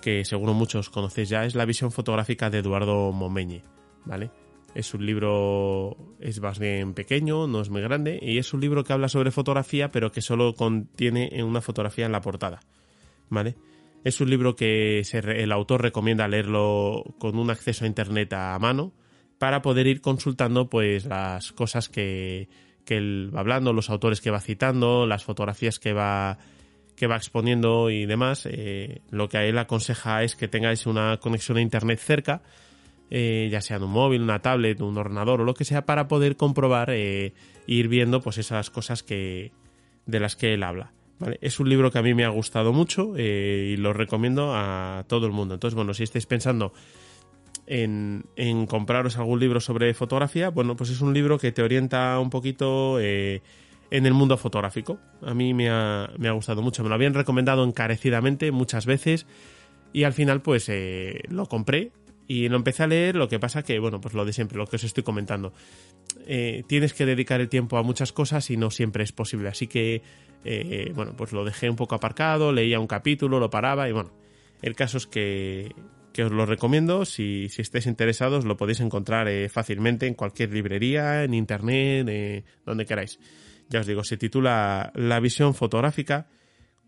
que 0.00 0.24
seguro 0.24 0.54
muchos 0.54 0.90
conocéis 0.90 1.28
ya, 1.28 1.44
es 1.44 1.56
la 1.56 1.64
visión 1.64 1.90
fotográfica 1.90 2.50
de 2.50 2.58
Eduardo 2.58 3.10
Momeñe, 3.10 3.62
¿vale? 4.04 4.30
Es 4.76 4.92
un 4.92 5.06
libro, 5.06 5.96
es 6.20 6.38
más 6.42 6.58
bien 6.58 6.92
pequeño, 6.92 7.46
no 7.46 7.62
es 7.62 7.70
muy 7.70 7.80
grande, 7.80 8.18
y 8.20 8.36
es 8.36 8.52
un 8.52 8.60
libro 8.60 8.84
que 8.84 8.92
habla 8.92 9.08
sobre 9.08 9.30
fotografía, 9.30 9.90
pero 9.90 10.12
que 10.12 10.20
solo 10.20 10.54
contiene 10.54 11.42
una 11.42 11.62
fotografía 11.62 12.04
en 12.04 12.12
la 12.12 12.20
portada. 12.20 12.60
¿Vale? 13.30 13.56
Es 14.04 14.20
un 14.20 14.28
libro 14.28 14.54
que 14.54 15.00
el 15.00 15.52
autor 15.52 15.80
recomienda 15.80 16.28
leerlo 16.28 17.04
con 17.18 17.38
un 17.38 17.48
acceso 17.48 17.86
a 17.86 17.88
internet 17.88 18.34
a 18.34 18.58
mano 18.58 18.92
para 19.38 19.62
poder 19.62 19.86
ir 19.86 20.02
consultando 20.02 20.68
pues 20.68 21.06
las 21.06 21.52
cosas 21.52 21.88
que, 21.88 22.50
que 22.84 22.98
él 22.98 23.30
va 23.34 23.40
hablando, 23.40 23.72
los 23.72 23.88
autores 23.88 24.20
que 24.20 24.30
va 24.30 24.40
citando, 24.40 25.06
las 25.06 25.24
fotografías 25.24 25.78
que 25.78 25.94
va 25.94 26.36
que 26.96 27.06
va 27.06 27.16
exponiendo 27.16 27.88
y 27.88 28.04
demás. 28.04 28.46
Eh, 28.50 29.00
lo 29.10 29.28
que 29.28 29.38
a 29.38 29.44
él 29.44 29.56
aconseja 29.56 30.22
es 30.22 30.36
que 30.36 30.48
tengáis 30.48 30.86
una 30.86 31.16
conexión 31.16 31.56
a 31.56 31.62
internet 31.62 31.98
cerca 31.98 32.42
eh, 33.10 33.48
ya 33.50 33.60
sea 33.60 33.76
en 33.76 33.84
un 33.84 33.92
móvil, 33.92 34.22
una 34.22 34.40
tablet, 34.40 34.80
un 34.80 34.98
ordenador 34.98 35.40
o 35.40 35.44
lo 35.44 35.54
que 35.54 35.64
sea, 35.64 35.86
para 35.86 36.08
poder 36.08 36.36
comprobar 36.36 36.90
e 36.90 37.34
ir 37.66 37.88
viendo 37.88 38.20
pues 38.20 38.38
esas 38.38 38.70
cosas 38.70 39.02
que, 39.02 39.52
de 40.06 40.20
las 40.20 40.34
que 40.34 40.54
él 40.54 40.62
habla. 40.62 40.92
Es 41.40 41.60
un 41.60 41.68
libro 41.68 41.90
que 41.90 41.98
a 41.98 42.02
mí 42.02 42.14
me 42.14 42.24
ha 42.24 42.28
gustado 42.28 42.72
mucho 42.72 43.14
eh, 43.16 43.72
y 43.72 43.76
lo 43.76 43.92
recomiendo 43.92 44.54
a 44.54 45.04
todo 45.06 45.26
el 45.26 45.32
mundo. 45.32 45.54
Entonces, 45.54 45.74
bueno, 45.74 45.94
si 45.94 46.02
estáis 46.02 46.26
pensando 46.26 46.72
en, 47.66 48.24
compraros 48.68 49.16
algún 49.16 49.40
libro 49.40 49.60
sobre 49.60 49.94
fotografía, 49.94 50.50
bueno, 50.50 50.76
pues 50.76 50.90
es 50.90 51.00
un 51.00 51.14
libro 51.14 51.38
que 51.38 51.52
te 51.52 51.62
orienta 51.62 52.18
un 52.18 52.28
poquito 52.28 53.00
en 53.00 53.40
el 53.90 54.12
mundo 54.12 54.36
fotográfico. 54.36 54.98
A 55.22 55.32
mí 55.32 55.54
me 55.54 55.70
ha, 55.70 56.10
me 56.18 56.28
ha, 56.28 56.32
gustado 56.32 56.60
mucho. 56.60 56.82
Me 56.82 56.90
lo 56.90 56.96
habían 56.96 57.14
recomendado 57.14 57.64
encarecidamente 57.64 58.50
muchas 58.50 58.84
veces 58.84 59.26
y 59.94 60.02
al 60.02 60.12
final 60.12 60.42
pues 60.42 60.70
lo 61.30 61.46
compré 61.46 61.92
y 62.28 62.48
lo 62.48 62.56
empecé 62.56 62.82
a 62.82 62.86
leer, 62.86 63.16
lo 63.16 63.28
que 63.28 63.38
pasa 63.38 63.62
que, 63.62 63.78
bueno, 63.78 64.00
pues 64.00 64.14
lo 64.14 64.24
de 64.24 64.32
siempre, 64.32 64.58
lo 64.58 64.66
que 64.66 64.76
os 64.76 64.84
estoy 64.84 65.04
comentando. 65.04 65.52
Eh, 66.26 66.64
tienes 66.66 66.92
que 66.92 67.06
dedicar 67.06 67.40
el 67.40 67.48
tiempo 67.48 67.78
a 67.78 67.82
muchas 67.82 68.12
cosas 68.12 68.50
y 68.50 68.56
no 68.56 68.70
siempre 68.70 69.04
es 69.04 69.12
posible. 69.12 69.48
Así 69.48 69.66
que, 69.66 70.02
eh, 70.44 70.92
bueno, 70.94 71.14
pues 71.16 71.32
lo 71.32 71.44
dejé 71.44 71.70
un 71.70 71.76
poco 71.76 71.94
aparcado, 71.94 72.52
leía 72.52 72.80
un 72.80 72.86
capítulo, 72.86 73.38
lo 73.38 73.50
paraba 73.50 73.88
y 73.88 73.92
bueno, 73.92 74.12
el 74.62 74.74
caso 74.74 74.98
es 74.98 75.06
que, 75.06 75.72
que 76.12 76.24
os 76.24 76.32
lo 76.32 76.46
recomiendo. 76.46 77.04
Si, 77.04 77.48
si 77.48 77.62
estáis 77.62 77.86
interesados, 77.86 78.44
lo 78.44 78.56
podéis 78.56 78.80
encontrar 78.80 79.28
eh, 79.28 79.48
fácilmente 79.48 80.06
en 80.06 80.14
cualquier 80.14 80.52
librería, 80.52 81.22
en 81.22 81.34
internet, 81.34 82.44
donde 82.64 82.86
queráis. 82.86 83.20
Ya 83.68 83.80
os 83.80 83.86
digo, 83.86 84.02
se 84.04 84.16
titula 84.16 84.92
La 84.94 85.20
visión 85.20 85.54
fotográfica, 85.54 86.28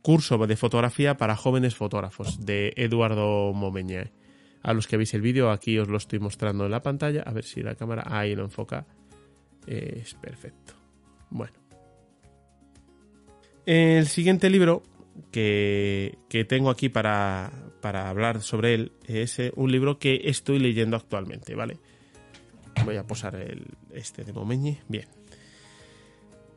curso 0.02 0.38
de 0.38 0.57
fotografía 0.57 1.16
para 1.16 1.37
jóvenes 1.37 1.75
fotógrafos, 1.75 2.45
de 2.45 2.73
Eduardo 2.76 3.52
Momeña. 3.52 4.11
A 4.62 4.73
los 4.73 4.87
que 4.87 4.97
veis 4.97 5.15
el 5.15 5.23
vídeo, 5.23 5.50
aquí 5.50 5.79
os 5.79 5.88
lo 5.88 5.97
estoy 5.97 6.19
mostrando 6.19 6.65
en 6.65 6.71
la 6.71 6.83
pantalla. 6.83 7.23
A 7.23 7.33
ver 7.33 7.45
si 7.45 7.62
la 7.62 7.75
cámara 7.75 8.05
ahí 8.07 8.35
lo 8.35 8.45
enfoca. 8.45 8.87
Es 9.67 10.15
perfecto. 10.15 10.75
Bueno. 11.31 11.55
El 13.67 14.07
siguiente 14.07 14.49
libro 14.49 14.83
que, 15.31 16.17
tengo 16.49 16.71
aquí 16.71 16.88
para, 16.88 17.53
para, 17.83 18.09
hablar 18.09 18.41
sobre 18.41 18.75
él 18.75 18.93
es 19.07 19.38
eh, 19.38 19.53
un 19.57 19.71
libro 19.71 19.99
que 19.99 20.23
estoy 20.25 20.59
leyendo 20.59 20.97
actualmente, 20.97 21.55
¿vale? 21.55 21.79
Voy 22.85 22.97
a 22.97 23.07
posar 23.07 23.35
el, 23.37 23.67
este 23.93 24.25
de 24.25 24.33
Momeñi. 24.33 24.79
Bien. 24.88 25.18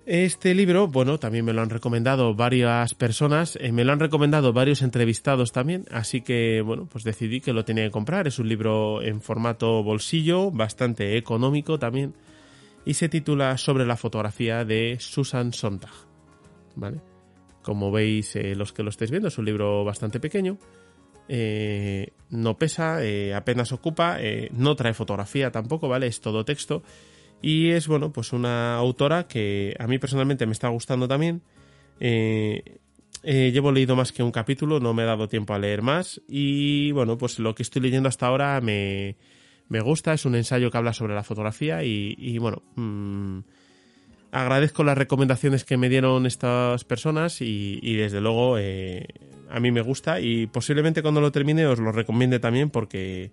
Este 0.06 0.56
libro, 0.56 0.88
bueno, 0.88 1.20
también 1.20 1.46
me 1.46 1.54
lo 1.54 1.62
han 1.62 1.70
recomendado 1.70 2.34
varias 2.34 2.96
personas, 2.96 3.56
eh, 3.62 3.72
me 3.72 3.84
lo 3.84 3.94
han 3.94 4.00
recomendado 4.00 4.52
varios 4.52 4.82
entrevistados 4.82 5.52
también, 5.52 5.86
así 5.92 6.22
que, 6.22 6.62
bueno, 6.62 6.88
pues 6.92 7.04
decidí 7.04 7.40
que 7.40 7.54
lo 7.54 7.66
tenía 7.66 7.84
que 7.84 7.92
comprar. 7.92 8.28
Es 8.28 8.40
un 8.40 8.50
libro 8.50 9.04
en 9.04 9.22
formato 9.22 9.84
bolsillo, 9.84 10.50
bastante 10.50 11.18
económico 11.18 11.78
también, 11.78 12.16
y 12.84 12.96
se 12.96 13.10
titula 13.10 13.58
Sobre 13.60 13.86
la 13.86 13.96
fotografía 13.96 14.66
de 14.66 14.98
Susan 15.00 15.54
Sontag, 15.54 15.94
¿vale? 16.76 17.00
Como 17.62 17.92
veis, 17.92 18.36
eh, 18.36 18.56
los 18.56 18.74
que 18.74 18.82
lo 18.82 18.90
estáis 18.90 19.12
viendo, 19.12 19.28
es 19.28 19.38
un 19.38 19.46
libro 19.46 19.84
bastante 19.84 20.20
pequeño, 20.20 20.58
eh, 21.30 22.12
no 22.32 22.58
pesa, 22.58 23.02
apenas 23.36 23.72
ocupa, 23.72 24.18
no 24.52 24.76
trae 24.76 24.96
fotografía 24.96 25.52
tampoco, 25.52 25.88
¿vale? 25.88 26.08
Es 26.08 26.22
todo 26.22 26.44
texto 26.44 26.82
y 27.42 27.72
es, 27.72 27.88
bueno, 27.88 28.12
pues 28.12 28.34
una 28.34 28.76
autora 28.76 29.28
que 29.28 29.76
a 29.80 29.88
mí 29.88 29.98
personalmente 29.98 30.46
me 30.46 30.52
está 30.52 30.68
gustando 30.70 31.08
también. 31.08 31.42
Eh, 32.00 32.80
eh, 33.24 33.52
llevo 33.52 33.72
leído 33.72 33.96
más 33.96 34.12
que 34.12 34.24
un 34.24 34.32
capítulo, 34.32 34.80
no 34.80 34.94
me 34.94 35.04
he 35.04 35.06
dado 35.06 35.28
tiempo 35.28 35.54
a 35.54 35.60
leer 35.60 35.82
más. 35.82 36.22
Y 36.28 36.92
bueno, 36.92 37.18
pues 37.18 37.40
lo 37.40 37.56
que 37.56 37.64
estoy 37.64 37.82
leyendo 37.82 38.10
hasta 38.10 38.28
ahora 38.28 38.60
me, 38.62 39.16
gusta. 39.70 40.14
Es 40.14 40.26
un 40.26 40.36
ensayo 40.36 40.70
que 40.70 40.78
habla 40.78 40.94
sobre 40.94 41.16
la 41.16 41.24
fotografía 41.24 41.84
y, 41.84 42.38
bueno, 42.38 42.62
mm, 42.76 43.40
agradezco 44.32 44.84
las 44.84 44.98
recomendaciones 44.98 45.64
que 45.64 45.78
me 45.78 45.90
dieron 45.90 46.26
estas 46.26 46.84
personas 46.84 47.42
y, 47.42 47.96
desde 47.96 48.22
luego 48.22 48.58
eh, 48.58 49.08
a 49.50 49.60
mí 49.60 49.72
me 49.72 49.82
gusta 49.82 50.22
y 50.22 50.48
posiblemente 50.48 51.02
cuando 51.02 51.22
lo 51.22 51.32
termine 51.32 51.66
os 51.66 51.80
lo 51.80 51.92
recomiende 51.92 52.40
también 52.40 52.70
porque 52.70 53.32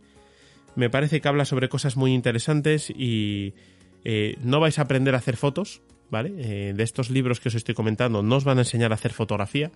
me 0.74 0.90
parece 0.90 1.20
que 1.20 1.28
habla 1.28 1.44
sobre 1.44 1.68
cosas 1.68 1.96
muy 1.96 2.12
interesantes 2.12 2.90
y 2.90 3.54
eh, 4.04 4.36
no 4.42 4.60
vais 4.60 4.78
a 4.78 4.82
aprender 4.82 5.14
a 5.14 5.18
hacer 5.18 5.36
fotos, 5.36 5.82
¿vale? 6.10 6.32
Eh, 6.38 6.72
de 6.74 6.82
estos 6.82 7.10
libros 7.10 7.40
que 7.40 7.48
os 7.48 7.54
estoy 7.54 7.74
comentando, 7.74 8.22
no 8.22 8.36
os 8.36 8.44
van 8.44 8.58
a 8.58 8.62
enseñar 8.62 8.92
a 8.92 8.94
hacer 8.94 9.12
fotografía. 9.12 9.70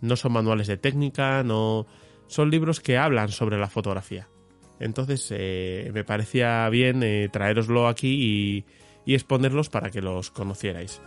No 0.00 0.16
son 0.16 0.32
manuales 0.32 0.66
de 0.66 0.76
técnica, 0.76 1.42
no. 1.42 1.86
Son 2.26 2.50
libros 2.50 2.80
que 2.80 2.98
hablan 2.98 3.28
sobre 3.28 3.58
la 3.58 3.68
fotografía. 3.68 4.28
Entonces, 4.80 5.28
eh, 5.30 5.90
me 5.94 6.02
parecía 6.02 6.68
bien 6.68 7.30
traeroslo 7.30 7.86
aquí 7.86 8.64
y 9.04 9.14
exponerlos 9.14 9.68
para 9.68 9.90
que 9.90 10.00
los 10.00 10.30
conocierais. 10.30 11.00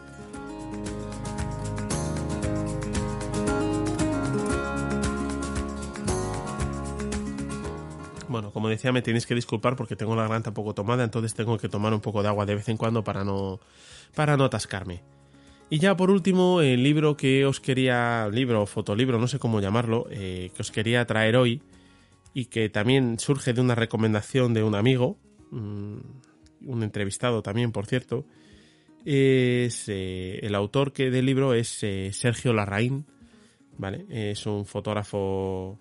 Bueno, 8.27 8.51
como 8.51 8.69
decía, 8.69 8.91
me 8.91 9.01
tenéis 9.01 9.25
que 9.25 9.35
disculpar 9.35 9.75
porque 9.75 9.95
tengo 9.95 10.15
la 10.15 10.23
garganta 10.23 10.49
un 10.49 10.53
poco 10.55 10.73
tomada, 10.73 11.03
entonces 11.03 11.33
tengo 11.33 11.57
que 11.57 11.69
tomar 11.69 11.93
un 11.93 12.01
poco 12.01 12.23
de 12.23 12.29
agua 12.29 12.45
de 12.45 12.55
vez 12.55 12.69
en 12.69 12.77
cuando 12.77 13.03
para 13.03 13.23
no, 13.23 13.59
para 14.15 14.37
no 14.37 14.45
atascarme. 14.45 15.03
Y 15.69 15.79
ya 15.79 15.95
por 15.97 16.11
último, 16.11 16.61
el 16.61 16.83
libro 16.83 17.17
que 17.17 17.45
os 17.45 17.59
quería, 17.59 18.29
libro 18.31 18.63
o 18.63 18.65
fotolibro, 18.65 19.19
no 19.19 19.27
sé 19.27 19.39
cómo 19.39 19.61
llamarlo, 19.61 20.07
eh, 20.11 20.51
que 20.55 20.61
os 20.61 20.71
quería 20.71 21.05
traer 21.05 21.35
hoy 21.35 21.61
y 22.33 22.45
que 22.45 22.69
también 22.69 23.19
surge 23.19 23.53
de 23.53 23.61
una 23.61 23.75
recomendación 23.75 24.53
de 24.53 24.63
un 24.63 24.75
amigo, 24.75 25.17
mm, 25.51 25.97
un 26.65 26.83
entrevistado 26.83 27.41
también, 27.41 27.71
por 27.71 27.85
cierto, 27.85 28.25
es 29.05 29.85
eh, 29.87 30.39
el 30.41 30.55
autor 30.55 30.93
que 30.93 31.11
del 31.11 31.25
libro 31.25 31.53
es 31.53 31.83
eh, 31.83 32.11
Sergio 32.11 32.53
Larraín, 32.53 33.05
¿vale? 33.77 34.05
Es 34.09 34.45
un 34.45 34.65
fotógrafo 34.65 35.79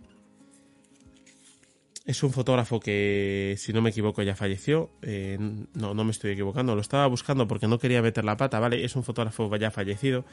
es 2.05 2.23
un 2.23 2.33
fotógrafo 2.33 2.81
que, 2.81 3.55
si 3.57 3.73
no 3.73 3.81
me 3.81 3.91
equivoco, 3.91 4.23
ya 4.23 4.37
falleció. 4.37 4.91
Eh, 5.01 5.39
no, 5.73 5.95
no 5.95 6.05
me 6.05 6.11
estoy 6.11 6.33
equivocando. 6.33 6.75
Lo 6.75 6.83
estaba 6.83 7.07
buscando 7.07 7.49
porque 7.49 7.67
no 7.67 7.79
quería 7.79 8.03
meter 8.03 8.25
la 8.25 8.37
pata, 8.37 8.61
¿vale? 8.61 8.85
Es 8.85 8.95
un 8.95 9.05
fotógrafo 9.05 9.55
ya 9.57 9.71
fallecido. 9.71 10.27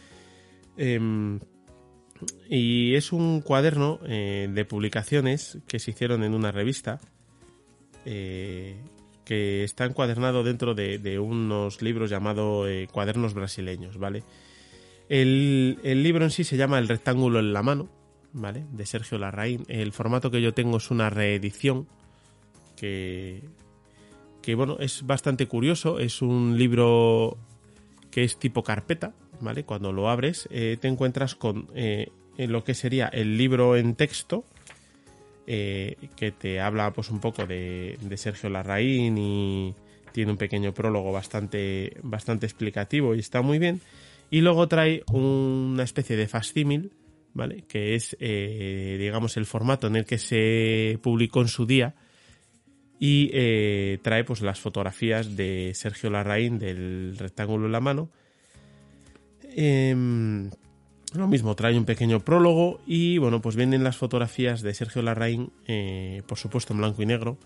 Em, 0.75 1.39
y 2.49 2.95
es 2.95 3.13
un 3.13 3.41
cuaderno 3.41 3.99
eh, 4.05 4.49
de 4.51 4.65
publicaciones 4.65 5.59
que 5.65 5.79
se 5.79 5.91
hicieron 5.91 6.23
en 6.23 6.33
una 6.33 6.51
revista. 6.51 6.99
Eh, 8.03 8.75
que 9.23 9.63
está 9.63 9.85
encuadernado 9.85 10.43
dentro 10.43 10.73
de, 10.73 11.19
unos 11.19 11.81
libros 11.81 12.09
llamados 12.09 12.67
Cuadernos 12.91 13.33
Brasileños, 13.33 13.97
¿vale? 13.97 14.23
El, 15.07 15.79
el 15.83 16.03
libro 16.03 16.25
en 16.25 16.31
sí 16.31 16.43
se 16.43 16.57
llama 16.57 16.79
El 16.79 16.89
rectángulo 16.89 17.39
en 17.39 17.53
la 17.53 17.61
mano 17.61 18.00
De 18.33 18.85
Sergio 18.85 19.17
Larraín. 19.17 19.65
El 19.67 19.91
formato 19.91 20.31
que 20.31 20.41
yo 20.41 20.53
tengo 20.53 20.77
es 20.77 20.89
una 20.89 21.09
reedición 21.09 21.87
que, 22.77 23.43
que 24.41 24.55
bueno, 24.55 24.77
es 24.79 25.05
bastante 25.05 25.47
curioso. 25.47 25.99
Es 25.99 26.21
un 26.21 26.57
libro 26.57 27.37
que 28.09 28.23
es 28.23 28.37
tipo 28.37 28.63
carpeta, 28.63 29.13
¿vale? 29.41 29.63
Cuando 29.63 29.91
lo 29.91 30.09
abres 30.09 30.47
eh, 30.51 30.77
te 30.79 30.87
encuentras 30.87 31.35
con 31.35 31.67
eh, 31.75 32.09
lo 32.37 32.63
que 32.63 32.73
sería 32.73 33.07
el 33.07 33.37
libro 33.37 33.75
en 33.75 33.95
texto, 33.95 34.45
eh, 35.45 35.97
que 36.15 36.31
te 36.31 36.61
habla 36.61 36.93
pues 36.93 37.09
un 37.09 37.19
poco 37.19 37.45
de, 37.45 37.97
de, 37.99 38.17
Sergio 38.17 38.49
Larraín 38.49 39.17
y 39.17 39.75
tiene 40.11 40.31
un 40.31 40.37
pequeño 40.37 40.73
prólogo 40.73 41.11
bastante, 41.11 41.97
bastante 42.03 42.45
explicativo 42.45 43.15
y 43.15 43.19
está 43.19 43.41
muy 43.41 43.59
bien. 43.59 43.81
Y 44.29 44.39
luego 44.39 44.67
trae 44.67 45.03
una 45.11 45.83
especie 45.83 46.15
de 46.15 46.27
facsímil 46.27 46.91
Que 47.67 47.95
es, 47.95 48.15
eh, 48.19 48.97
digamos, 48.99 49.37
el 49.37 49.45
formato 49.45 49.87
en 49.87 49.95
el 49.95 50.05
que 50.05 50.17
se 50.17 50.99
publicó 51.01 51.41
en 51.41 51.47
su 51.47 51.65
día 51.65 51.95
y 52.99 53.31
eh, 53.33 53.97
trae 54.03 54.23
pues 54.23 54.41
las 54.41 54.59
fotografías 54.59 55.35
de 55.35 55.71
Sergio 55.73 56.11
Larraín 56.11 56.59
del 56.59 57.15
rectángulo 57.17 57.65
en 57.65 57.71
la 57.71 57.79
mano. 57.79 58.11
Em, 59.55 60.51
lo 61.15 61.27
mismo, 61.27 61.55
trae 61.55 61.75
un 61.75 61.85
pequeño 61.85 62.19
prólogo 62.19 62.79
y 62.85 63.17
bueno, 63.17 63.41
pues 63.41 63.55
vienen 63.55 63.83
las 63.83 63.97
fotografías 63.97 64.61
de 64.61 64.75
Sergio 64.75 65.01
Larraín, 65.01 65.51
eh, 65.67 66.21
por 66.27 66.37
supuesto 66.37 66.73
en 66.73 66.79
blanco 66.79 67.01
y 67.01 67.07
negro, 67.07 67.39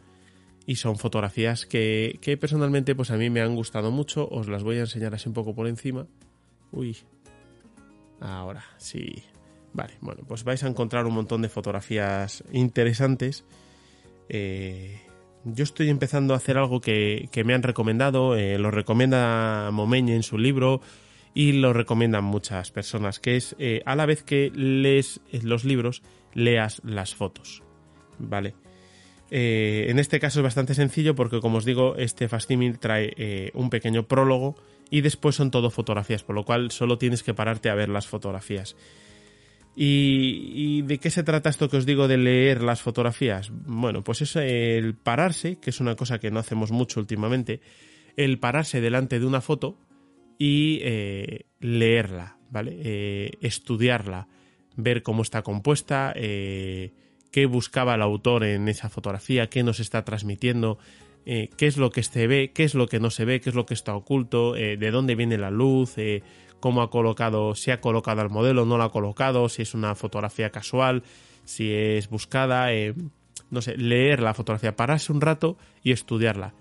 y 0.65 0.75
son 0.75 0.97
fotografías 0.97 1.65
que, 1.65 2.19
que, 2.21 2.35
personalmente 2.35 2.93
pues 2.93 3.09
a 3.11 3.15
mí 3.15 3.29
me 3.29 3.39
han 3.39 3.55
gustado 3.55 3.91
mucho, 3.91 4.27
os 4.27 4.49
las 4.49 4.61
voy 4.61 4.75
a 4.77 4.81
enseñar 4.81 5.15
así 5.15 5.29
un 5.29 5.35
poco 5.35 5.55
por 5.55 5.67
encima. 5.67 6.05
Uy, 6.73 6.97
ahora 8.19 8.65
sí, 8.77 9.23
Vale, 9.75 9.95
bueno, 9.99 10.23
pues 10.25 10.45
vais 10.45 10.63
a 10.63 10.69
encontrar 10.69 11.05
un 11.05 11.13
montón 11.13 11.41
de 11.41 11.49
fotografías 11.49 12.45
interesantes. 12.53 13.43
Eh, 14.29 15.01
yo 15.43 15.65
estoy 15.65 15.89
empezando 15.89 16.33
a 16.33 16.37
hacer 16.37 16.57
algo 16.57 16.79
que, 16.79 17.29
me 17.43 17.53
han 17.53 17.61
recomendado, 17.61 18.37
eh, 18.37 18.57
lo 18.57 18.71
recomienda 18.71 19.69
Momeñe 19.73 20.15
en 20.15 20.23
su 20.23 20.37
libro 20.37 20.79
y 21.33 21.51
lo 21.51 21.73
recomiendan 21.73 22.23
muchas 22.23 22.71
personas, 22.71 23.19
que 23.19 23.35
es 23.35 23.53
eh, 23.59 23.81
a 23.85 23.97
la 23.97 24.05
vez 24.05 24.23
que 24.23 24.49
lees 24.55 25.19
los 25.43 25.65
libros, 25.65 26.03
leas 26.33 26.81
las 26.85 27.13
fotos. 27.13 27.61
¿Vale? 28.17 28.55
en 29.31 29.99
este 29.99 30.19
caso 30.19 30.39
es 30.39 30.43
bastante 30.43 30.75
sencillo 30.75 31.15
porque, 31.15 31.41
como 31.41 31.57
os 31.57 31.65
digo, 31.65 31.97
este 31.97 32.29
Fastimil 32.29 32.79
trae 32.79 33.51
un 33.55 33.69
pequeño 33.69 34.07
prólogo 34.07 34.55
y 34.89 35.01
después 35.01 35.35
son 35.35 35.51
todo 35.51 35.71
fotografías, 35.71 36.23
por 36.23 36.35
lo 36.35 36.45
cual 36.45 36.71
solo 36.71 36.97
tienes 36.97 37.23
que 37.23 37.33
pararte 37.33 37.69
a 37.69 37.75
ver 37.75 37.89
las 37.89 38.07
fotografías. 38.07 38.77
¿Y, 39.77 40.83
de 40.83 40.99
qué 40.99 41.09
se 41.09 41.23
trata 41.23 41.49
esto 41.49 41.69
que 41.69 41.77
os 41.77 41.85
digo 41.85 42.07
de 42.07 42.17
leer 42.17 42.61
las 42.61 42.81
fotografías? 42.81 43.51
Bueno, 43.51 44.03
pues 44.03 44.21
es 44.21 44.35
el 44.37 44.95
pararse, 44.95 45.57
que 45.57 45.69
es 45.69 45.81
una 45.81 45.95
cosa 45.95 46.19
que 46.19 46.31
no 46.31 46.39
hacemos 46.39 46.71
mucho 46.71 47.01
últimamente, 47.01 47.59
el 48.15 48.39
pararse 48.39 48.79
delante 48.79 49.19
de 49.19 49.25
una 49.25 49.41
foto 49.41 49.77
y 50.37 50.79
eh, 50.81 51.45
leerla, 51.59 52.37
¿vale? 52.49 52.77
Eh, 52.79 53.31
estudiarla, 53.41 54.29
ver 54.77 55.03
cómo 55.03 55.23
está 55.23 55.41
compuesta, 55.41 56.13
eh, 56.15 56.93
qué 57.31 57.45
buscaba 57.45 57.95
el 57.95 58.01
autor 58.01 58.45
en 58.45 58.69
esa 58.69 58.89
fotografía, 58.89 59.47
qué 59.47 59.63
nos 59.63 59.81
está 59.81 60.05
transmitiendo, 60.05 60.77
qué 61.25 61.49
es 61.59 61.77
lo 61.77 61.89
que 61.89 62.03
se 62.03 62.27
ve, 62.27 62.51
qué 62.53 62.63
es 62.65 62.75
lo 62.75 62.87
que 62.87 62.99
no 62.99 63.09
se 63.09 63.25
ve, 63.25 63.41
qué 63.41 63.49
es 63.49 63.55
lo 63.55 63.65
que 63.65 63.73
está 63.73 63.95
oculto, 63.95 64.53
de 64.53 64.91
dónde 64.91 65.15
viene 65.15 65.39
la 65.39 65.49
luz, 65.49 65.95
cómo 66.65 66.81
ha 66.81 66.89
colocado, 66.89 67.53
si 67.53 67.69
ha 67.69 67.79
colocado 67.79 68.21
al 68.21 68.31
modelo, 68.31 68.65
no 68.65 68.79
lo 68.79 68.83
ha 68.85 68.91
colocado, 68.91 69.49
si 69.49 69.61
es 69.61 69.75
una 69.75 69.93
fotografía 69.93 70.49
casual, 70.49 71.03
si 71.43 71.71
es 71.71 72.09
buscada, 72.09 72.73
eh, 72.73 72.95
no 73.51 73.61
sé, 73.61 73.77
leer 73.77 74.19
la 74.19 74.33
fotografía, 74.33 74.75
pararse 74.75 75.11
un 75.11 75.21
rato 75.21 75.57
y 75.83 75.91
estudiarla. 75.91 76.55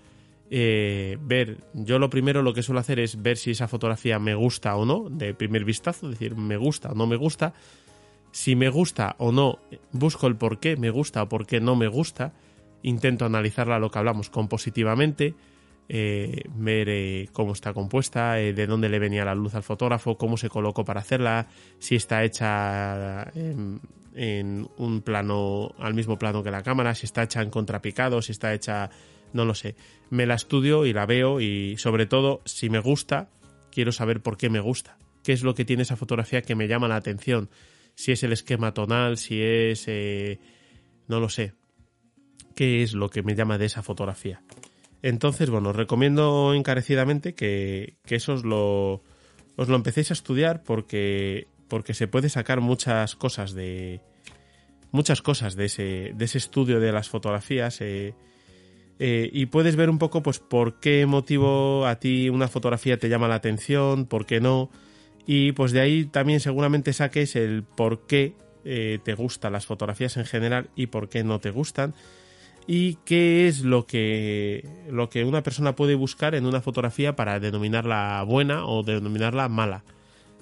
eh, 0.51 1.17
ver, 1.21 1.57
yo 1.73 1.97
lo 1.97 2.11
primero 2.11 2.43
lo 2.43 2.53
que 2.53 2.61
suelo 2.61 2.81
hacer 2.81 2.99
es 2.99 3.19
ver 3.19 3.37
si 3.37 3.49
esa 3.49 3.67
fotografía 3.67 4.19
me 4.19 4.35
gusta 4.35 4.75
o 4.75 4.85
no, 4.85 5.09
de 5.09 5.33
primer 5.33 5.65
vistazo, 5.65 6.07
decir, 6.07 6.35
me 6.35 6.57
gusta 6.57 6.91
o 6.91 6.93
no 6.93 7.07
me 7.07 7.15
gusta. 7.15 7.55
Si 8.31 8.55
me 8.55 8.69
gusta 8.69 9.15
o 9.17 9.31
no, 9.31 9.57
busco 9.91 10.27
el 10.27 10.35
por 10.35 10.59
qué 10.59 10.77
me 10.77 10.91
gusta 10.91 11.23
o 11.23 11.29
por 11.29 11.47
qué 11.47 11.59
no 11.59 11.75
me 11.75 11.87
gusta. 11.87 12.31
Intento 12.83 13.25
analizarla 13.25 13.79
lo 13.79 13.89
que 13.89 13.97
hablamos 13.97 14.29
compositivamente, 14.29 15.33
eh, 15.87 16.43
ver 16.55 16.89
eh, 16.89 17.29
cómo 17.31 17.53
está 17.53 17.73
compuesta, 17.73 18.33
de 18.33 18.67
dónde 18.67 18.89
le 18.89 18.99
venía 18.99 19.25
la 19.25 19.35
luz 19.35 19.55
al 19.55 19.63
fotógrafo, 19.63 20.17
cómo 20.17 20.37
se 20.37 20.49
colocó 20.49 20.83
para 20.83 21.01
hacerla, 21.01 21.47
si 21.79 21.95
está 21.95 22.23
hecha 22.23 23.31
en, 23.35 24.67
un 24.77 25.01
plano, 25.01 25.73
al 25.79 25.93
mismo 25.93 26.17
plano 26.17 26.43
que 26.43 26.51
la 26.51 26.63
cámara, 26.63 26.95
si 26.95 27.05
está 27.05 27.23
hecha 27.23 27.41
en 27.41 27.49
contrapicado, 27.49 28.21
si 28.21 28.31
está 28.31 28.53
hecha 28.53 28.89
no 29.33 29.45
lo 29.45 29.53
sé. 29.53 29.75
Me 30.09 30.25
la 30.25 30.35
estudio 30.35 30.85
y 30.85 30.93
la 30.93 31.05
veo 31.05 31.41
y 31.41 31.77
sobre 31.77 32.05
todo, 32.05 32.41
si 32.45 32.69
me 32.69 32.79
gusta, 32.79 33.29
quiero 33.71 33.91
saber 33.91 34.21
por 34.21 34.37
qué 34.37 34.49
me 34.49 34.61
gusta. 34.61 34.97
¿Qué 35.23 35.33
es 35.33 35.43
lo 35.43 35.55
que 35.55 35.65
tiene 35.65 35.83
esa 35.83 35.97
fotografía 35.97 36.41
que 36.41 36.55
me 36.55 36.67
llama 36.67 36.87
la 36.87 36.95
atención? 36.95 37.49
Si 37.95 38.11
es 38.11 38.23
el 38.23 38.31
esquema 38.31 38.73
tonal, 38.73 39.17
si 39.17 39.41
es... 39.41 39.85
Eh, 39.87 40.39
no 41.07 41.19
lo 41.19 41.29
sé. 41.29 41.53
¿Qué 42.55 42.83
es 42.83 42.93
lo 42.93 43.09
que 43.09 43.23
me 43.23 43.35
llama 43.35 43.57
de 43.57 43.65
esa 43.65 43.83
fotografía? 43.83 44.41
Entonces, 45.05 45.51
bueno, 45.51 45.69
os 45.69 45.75
recomiendo 45.75 46.55
encarecidamente 46.55 47.35
que, 47.35 47.93
eso 48.07 48.33
os 48.33 48.43
lo, 48.43 49.03
os 49.55 49.69
lo 49.69 49.75
empecéis 49.75 50.09
a 50.09 50.15
estudiar 50.15 50.63
porque, 50.63 51.45
porque 51.67 51.93
se 51.93 52.07
puede 52.07 52.27
sacar 52.27 52.59
muchas 52.59 53.15
cosas 53.15 53.53
de... 53.53 54.01
Muchas 54.89 55.21
cosas 55.21 55.55
de 55.55 55.65
ese, 55.65 56.11
de 56.15 56.25
ese 56.25 56.39
estudio 56.39 56.79
de 56.79 56.91
las 56.91 57.07
fotografías. 57.07 57.81
Eh, 57.81 58.15
eh, 58.97 59.29
y 59.31 59.45
puedes 59.45 59.75
ver 59.75 59.91
un 59.91 59.99
poco 59.99 60.23
pues 60.23 60.39
por 60.39 60.79
qué 60.79 61.05
motivo 61.05 61.85
a 61.85 61.99
ti 61.99 62.29
una 62.29 62.47
fotografía 62.47 62.97
te 62.97 63.07
llama 63.07 63.27
la 63.27 63.35
atención, 63.35 64.07
por 64.07 64.25
qué 64.25 64.41
no. 64.41 64.71
Y 65.27 65.51
pues 65.51 65.71
de 65.71 65.81
ahí 65.81 66.05
también 66.05 66.39
seguramente 66.39 66.93
saques 66.93 67.35
el 67.35 67.61
por 67.61 68.07
qué 68.07 68.33
eh, 68.63 68.97
te 69.03 69.13
gustan 69.13 69.53
las 69.53 69.67
fotografías 69.67 70.17
en 70.17 70.25
general 70.25 70.71
y 70.75 70.87
por 70.87 71.09
qué 71.09 71.23
no 71.23 71.39
te 71.39 71.51
gustan. 71.51 71.93
Y 72.67 72.95
qué 73.05 73.47
es 73.47 73.61
lo 73.61 73.85
que, 73.85 74.67
lo 74.89 75.09
que 75.09 75.23
una 75.23 75.43
persona 75.43 75.75
puede 75.75 75.95
buscar 75.95 76.33
en 76.33 76.45
una 76.45 76.61
fotografía 76.61 77.15
para 77.15 77.39
denominarla 77.39 78.23
buena 78.27 78.65
o 78.65 78.81
denominarla 78.81 79.49
mala. 79.49 79.83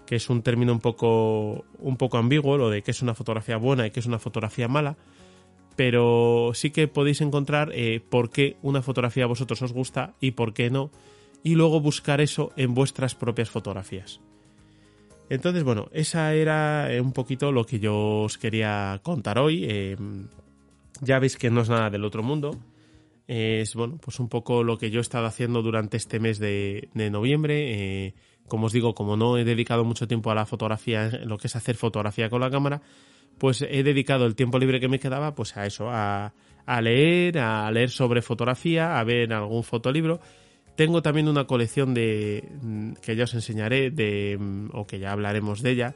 Que 0.06 0.15
es 0.15 0.30
un 0.30 0.42
término 0.42 0.72
un 0.72 0.80
poco, 0.80 1.65
un 1.80 1.98
poco 1.98 2.18
ambiguo, 2.18 2.58
lo 2.58 2.70
de 2.70 2.82
qué 2.82 2.92
es 2.92 3.01
una 3.01 3.13
fotografía 3.13 3.58
buena 3.58 3.88
y 3.88 3.92
qué 3.92 4.00
es 4.00 4.06
una 4.06 4.20
fotografía 4.20 4.68
mala 4.68 4.98
pero 5.75 6.51
sí 6.53 6.72
que 6.72 6.88
podéis 6.88 7.22
encontrar 7.22 7.72
eh, 7.74 8.01
por 8.08 8.30
qué 8.30 8.58
una 8.62 8.82
fotografía 8.82 9.24
a 9.24 9.27
vosotros 9.27 9.62
os 9.62 9.74
gusta 9.74 10.13
y 10.20 10.32
por 10.32 10.53
qué 10.53 10.70
no, 10.70 10.92
y 11.44 11.56
luego 11.56 11.80
buscar 11.82 12.22
eso 12.22 12.51
en 12.56 12.74
vuestras 12.74 13.15
propias 13.15 13.50
fotografías. 13.50 14.20
Entonces, 15.30 15.63
bueno, 15.63 15.89
esa 15.94 16.34
era 16.34 16.94
eh, 16.94 17.01
un 17.01 17.12
poquito 17.12 17.51
lo 17.51 17.65
que 17.65 17.80
yo 17.80 18.22
os 18.22 18.38
quería 18.38 19.00
contar 19.03 19.39
hoy. 19.39 19.65
Eh, 19.68 19.98
ya 21.02 21.20
veis 21.20 21.38
que 21.38 21.50
no 21.50 21.62
es 21.62 21.70
nada 21.70 21.90
del 21.90 22.06
otro 22.06 22.24
mundo. 22.24 22.58
Es, 23.28 23.76
bueno, 23.76 23.98
pues 24.02 24.20
un 24.20 24.28
poco 24.28 24.64
lo 24.64 24.78
que 24.78 24.92
yo 24.92 25.00
he 25.00 25.02
estado 25.02 25.26
haciendo 25.26 25.62
durante 25.62 25.98
este 25.98 26.20
mes 26.20 26.40
de, 26.40 26.90
noviembre. 26.94 28.14
como 28.48 28.68
os 28.68 28.74
digo, 28.74 28.94
como 28.94 29.16
no 29.16 29.38
he 29.38 29.46
dedicado 29.46 29.86
mucho 29.86 30.08
tiempo 30.08 30.32
a 30.32 30.36
la 30.36 30.46
fotografía, 30.46 31.10
lo 31.26 31.38
que 31.38 31.48
es 31.48 31.56
hacer 31.56 31.76
fotografía 31.76 32.30
con 32.30 32.42
la 32.42 32.52
cámara, 32.52 32.82
pues 33.38 33.62
he 33.62 33.84
dedicado 33.84 34.26
el 34.26 34.36
tiempo 34.36 34.60
libre 34.60 34.80
que 34.80 34.88
me 34.88 35.00
quedaba 35.00 35.36
pues 35.36 35.56
a 35.58 35.66
eso, 35.66 35.90
a, 35.90 36.34
leer, 36.82 37.40
a 37.40 37.72
leer 37.72 37.90
sobre 37.90 38.22
fotografía, 38.22 39.00
a 39.00 39.04
ver 39.04 39.34
algún 39.34 39.64
fotolibro. 39.64 40.20
Tengo 40.76 41.02
también 41.02 41.28
una 41.28 41.46
colección 41.46 41.94
de 41.94 42.50
mm, 42.62 42.94
que 42.94 43.16
ya 43.16 43.26
os 43.26 43.34
enseñaré 43.34 43.92
de 43.92 44.38
mm, 44.40 44.70
o 44.74 44.86
que 44.86 45.00
ya 45.00 45.12
hablaremos 45.12 45.62
de 45.62 45.72
ella 45.72 45.96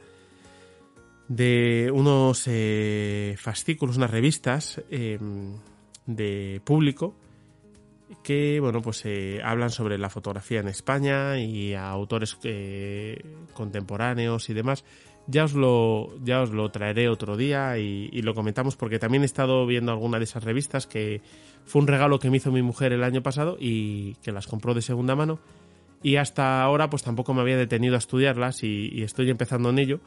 de 1.27 1.91
unos 1.93 2.43
eh, 2.47 3.35
fascículos, 3.37 3.97
unas 3.97 4.11
revistas 4.11 4.81
em, 4.89 5.55
de 6.05 6.61
público 6.63 7.15
que 8.23 8.59
bueno 8.59 8.81
pues 8.81 9.05
eh, 9.05 9.41
hablan 9.43 9.69
sobre 9.69 9.97
la 9.97 10.09
fotografía 10.09 10.59
en 10.59 10.67
España 10.67 11.39
y 11.39 11.73
a 11.73 11.89
autores 11.89 12.37
eh, 12.43 13.21
contemporáneos 13.53 14.49
y 14.49 14.53
demás. 14.53 14.83
Ya 15.29 15.43
os 15.43 15.53
lo, 15.53 16.17
ya 16.23 16.41
os 16.41 16.51
lo 16.51 16.71
traeré 16.71 17.09
otro 17.09 17.35
día 17.35 17.77
y, 17.77 18.21
lo 18.21 18.33
comentamos 18.33 18.77
porque 18.77 18.97
también 18.97 19.23
he 19.23 19.25
estado 19.25 19.65
viendo 19.65 19.91
alguna 19.91 20.19
de 20.19 20.23
esas 20.23 20.45
revistas 20.45 20.87
que 20.87 21.21
fue 21.65 21.81
un 21.81 21.87
regalo 21.87 22.17
que 22.17 22.29
me 22.29 22.37
hizo 22.37 22.49
mi 22.49 22.61
mujer 22.61 22.93
el 22.93 23.03
año 23.03 23.21
pasado 23.21 23.57
y 23.59 24.15
que 24.23 24.31
las 24.31 24.47
compró 24.47 24.73
de 24.73 24.81
segunda 24.81 25.17
mano. 25.17 25.39
Y 26.01 26.15
hasta 26.15 26.63
ahora 26.63 26.89
pues 26.89 27.03
tampoco 27.03 27.33
me 27.33 27.41
había 27.41 27.57
detenido 27.57 27.95
a 27.95 27.97
estudiarlas 27.97 28.63
y, 28.63 29.03
estoy 29.03 29.29
empezando 29.29 29.69
en 29.69 29.79
ello 29.79 29.99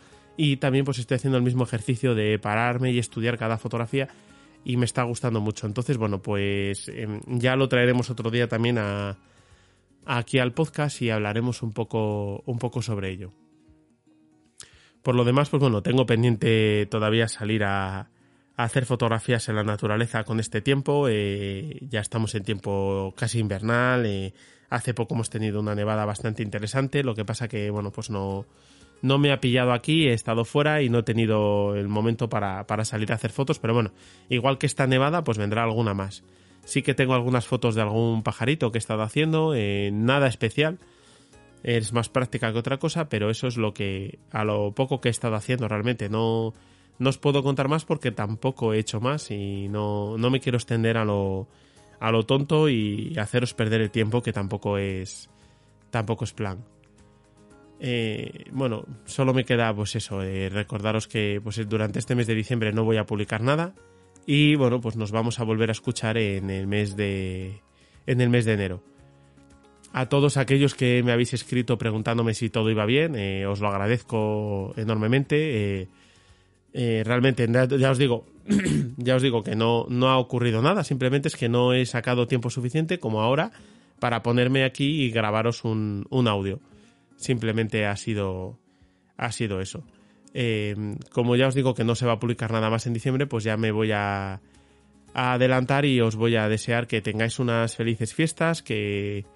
y 0.42 0.56
también 0.56 0.86
pues 0.86 0.98
estoy 0.98 1.16
haciendo 1.16 1.36
el 1.36 1.44
mismo 1.44 1.64
ejercicio 1.64 2.14
de 2.14 2.38
pararme 2.38 2.92
y 2.92 2.98
estudiar 2.98 3.36
cada 3.36 3.58
fotografía 3.58 4.08
y 4.64 4.76
me 4.76 4.86
está 4.86 5.02
gustando 5.02 5.40
mucho 5.40 5.66
entonces 5.66 5.98
bueno 5.98 6.22
pues 6.22 6.88
em, 6.88 7.20
ya 7.26 7.56
lo 7.56 7.68
traeremos 7.68 8.08
otro 8.08 8.30
día 8.30 8.48
también 8.48 8.78
aquí 10.06 10.38
al 10.38 10.52
podcast 10.52 11.02
y 11.02 11.10
hablaremos 11.10 11.62
un 11.62 11.72
poco 11.72 12.42
un 12.46 12.58
poco 12.58 12.80
sobre 12.80 13.10
ello 13.10 13.32
por 15.02 15.14
lo 15.14 15.24
demás, 15.24 15.48
pues 15.48 15.60
bueno, 15.60 15.82
tengo 15.82 16.04
pendiente 16.04 16.86
todavía 16.90 17.26
salir 17.26 17.64
a, 17.64 18.10
hacer 18.56 18.84
fotografías 18.84 19.48
en 19.48 19.56
la 19.56 19.64
naturaleza 19.64 20.24
con 20.24 20.40
este 20.40 20.60
tiempo. 20.60 21.06
Eh, 21.08 21.78
ya 21.88 22.00
estamos 22.00 22.34
en 22.34 22.44
tiempo 22.44 23.14
casi 23.16 23.38
invernal. 23.38 24.04
Eh, 24.04 24.34
hace 24.68 24.92
poco 24.92 25.14
hemos 25.14 25.30
tenido 25.30 25.60
una 25.60 25.74
nevada 25.74 26.04
bastante 26.04 26.42
interesante. 26.42 27.02
Lo 27.02 27.14
que 27.14 27.24
pasa 27.24 27.48
que, 27.48 27.70
bueno, 27.70 27.90
pues 27.90 28.10
no, 28.10 28.44
no 29.02 29.18
me 29.18 29.32
ha 29.32 29.40
pillado 29.40 29.72
aquí, 29.72 30.08
he 30.08 30.12
estado 30.12 30.44
fuera 30.44 30.82
y 30.82 30.88
no 30.88 30.98
he 30.98 31.02
tenido 31.02 31.74
el 31.74 31.88
momento 31.88 32.28
para, 32.28 32.66
para 32.66 32.84
salir 32.84 33.12
a 33.12 33.16
hacer 33.16 33.30
fotos. 33.30 33.58
Pero 33.58 33.74
bueno, 33.74 33.92
igual 34.28 34.58
que 34.58 34.66
esta 34.66 34.86
nevada, 34.86 35.24
pues 35.24 35.38
vendrá 35.38 35.62
alguna 35.64 35.94
más. 35.94 36.24
Sí 36.64 36.82
que 36.82 36.94
tengo 36.94 37.14
algunas 37.14 37.46
fotos 37.46 37.74
de 37.74 37.82
algún 37.82 38.22
pajarito 38.22 38.70
que 38.70 38.78
he 38.78 38.80
estado 38.80 39.02
haciendo, 39.02 39.54
eh, 39.54 39.90
nada 39.92 40.26
especial 40.28 40.78
es 41.62 41.92
más 41.92 42.08
práctica 42.08 42.52
que 42.52 42.58
otra 42.58 42.78
cosa, 42.78 43.08
pero 43.08 43.30
eso 43.30 43.46
es 43.46 43.56
lo 43.56 43.74
que 43.74 44.18
a 44.30 44.44
lo 44.44 44.72
poco 44.72 45.00
que 45.00 45.08
he 45.08 45.10
estado 45.10 45.34
haciendo 45.34 45.68
realmente. 45.68 46.08
No, 46.08 46.54
no 46.98 47.10
os 47.10 47.18
puedo 47.18 47.42
contar 47.42 47.68
más 47.68 47.84
porque 47.84 48.10
tampoco 48.10 48.72
he 48.72 48.78
hecho 48.78 49.00
más 49.00 49.30
y 49.30 49.68
no, 49.68 50.16
no 50.16 50.30
me 50.30 50.40
quiero 50.40 50.56
extender 50.56 50.96
a 50.96 51.04
lo, 51.04 51.48
a 51.98 52.10
lo 52.10 52.24
tonto 52.24 52.68
y 52.68 53.16
haceros 53.18 53.54
perder 53.54 53.82
el 53.82 53.90
tiempo 53.90 54.22
que 54.22 54.32
tampoco 54.32 54.78
es 54.78 55.28
tampoco 55.90 56.24
es 56.24 56.32
plan. 56.32 56.64
Eh, 57.82 58.44
bueno, 58.52 58.84
solo 59.06 59.32
me 59.32 59.46
queda 59.46 59.74
pues 59.74 59.96
eso, 59.96 60.22
eh, 60.22 60.50
recordaros 60.50 61.08
que 61.08 61.40
pues 61.42 61.66
durante 61.66 61.98
este 61.98 62.14
mes 62.14 62.26
de 62.26 62.34
diciembre 62.34 62.72
no 62.74 62.84
voy 62.84 62.98
a 62.98 63.06
publicar 63.06 63.40
nada 63.40 63.74
y 64.26 64.54
bueno, 64.54 64.82
pues 64.82 64.96
nos 64.96 65.12
vamos 65.12 65.40
a 65.40 65.44
volver 65.44 65.70
a 65.70 65.72
escuchar 65.72 66.18
en 66.18 66.50
el 66.50 66.66
mes 66.66 66.94
de 66.94 67.62
en 68.06 68.20
el 68.20 68.28
mes 68.28 68.44
de 68.44 68.52
enero. 68.52 68.82
A 69.92 70.10
todos 70.10 70.36
aquellos 70.36 70.74
que 70.74 71.02
me 71.02 71.10
habéis 71.10 71.32
escrito 71.32 71.78
preguntándome 71.78 72.34
si 72.34 72.50
todo 72.50 72.70
iba 72.70 72.84
bien, 72.84 73.16
eh, 73.16 73.46
os 73.46 73.60
lo 73.60 73.68
agradezco 73.68 74.74
enormemente. 74.76 75.88
Eh, 76.72 77.02
realmente, 77.04 77.48
ya 77.50 77.90
os 77.90 77.98
digo, 77.98 78.26
ya 78.98 79.16
os 79.16 79.22
digo 79.22 79.42
que 79.42 79.56
no, 79.56 79.86
no 79.88 80.10
ha 80.10 80.18
ocurrido 80.18 80.62
nada, 80.62 80.84
simplemente 80.84 81.28
es 81.28 81.36
que 81.36 81.48
no 81.48 81.72
he 81.72 81.86
sacado 81.86 82.28
tiempo 82.28 82.50
suficiente 82.50 83.00
como 83.00 83.22
ahora 83.22 83.50
para 83.98 84.22
ponerme 84.22 84.64
aquí 84.64 85.02
y 85.02 85.10
grabaros 85.10 85.64
un 85.64 86.06
audio. 86.28 86.60
Simplemente 87.20 87.84
ha 87.84 87.96
sido, 87.96 88.58
ha 89.18 89.30
sido 89.30 89.60
eso. 89.60 89.84
como 91.12 91.36
ya 91.36 91.48
os 91.48 91.54
digo 91.54 91.74
que 91.74 91.84
no 91.84 91.94
se 91.94 92.06
va 92.06 92.14
a 92.14 92.18
publicar 92.18 92.50
nada 92.50 92.70
más 92.70 92.86
en 92.86 92.94
diciembre, 92.94 93.26
pues 93.26 93.44
ya 93.44 93.58
me 93.58 93.72
voy 93.72 93.92
a, 93.92 94.40
a 95.12 95.32
adelantar 95.34 95.84
y 95.84 96.00
os 96.00 96.16
voy 96.16 96.36
a 96.36 96.48
desear 96.48 96.86
que 96.86 97.02
tengáis 97.02 97.38
unas 97.38 97.76
felices 97.76 98.14
fiestas, 98.14 98.62
que, 98.62 99.26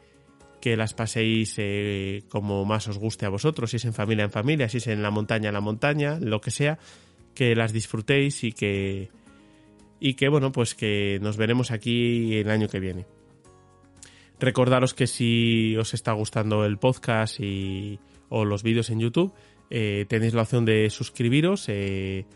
que 0.62 0.78
las 0.78 0.94
paséis 0.94 1.56
eh, 1.58 2.22
como 2.30 2.64
más 2.64 2.88
os 2.88 2.96
guste 2.96 3.26
a 3.26 3.28
vosotros, 3.28 3.70
si 3.70 3.76
es 3.76 3.84
en 3.84 3.92
familia 3.92 4.24
en 4.24 4.30
familia, 4.30 4.66
si 4.70 4.78
es 4.78 4.86
en 4.86 5.02
la 5.02 5.10
montaña 5.10 5.48
en 5.48 5.54
la 5.54 5.60
montaña, 5.60 6.18
lo 6.18 6.40
que 6.40 6.50
sea, 6.50 6.78
que 7.34 7.54
las 7.54 7.74
disfrutéis 7.74 8.44
y 8.44 8.52
que 8.52 9.10
y 10.00 10.14
que 10.14 10.30
bueno, 10.30 10.52
pues 10.52 10.74
que 10.74 11.18
nos 11.20 11.36
veremos 11.36 11.70
aquí 11.70 12.36
el 12.36 12.48
año 12.48 12.68
que 12.68 12.80
viene. 12.80 13.04
Recordaros 14.40 14.94
que 14.94 15.06
si 15.06 15.76
os 15.76 15.94
está 15.94 16.12
gustando 16.12 16.64
el 16.64 16.78
podcast 16.78 17.38
y, 17.40 17.98
o 18.28 18.44
los 18.44 18.62
vídeos 18.62 18.90
en 18.90 19.00
YouTube, 19.00 19.32
eh, 19.70 20.06
tenéis 20.08 20.34
la 20.34 20.42
opción 20.42 20.64
de 20.64 20.90
suscribiros. 20.90 21.68
Eh, 21.68 22.26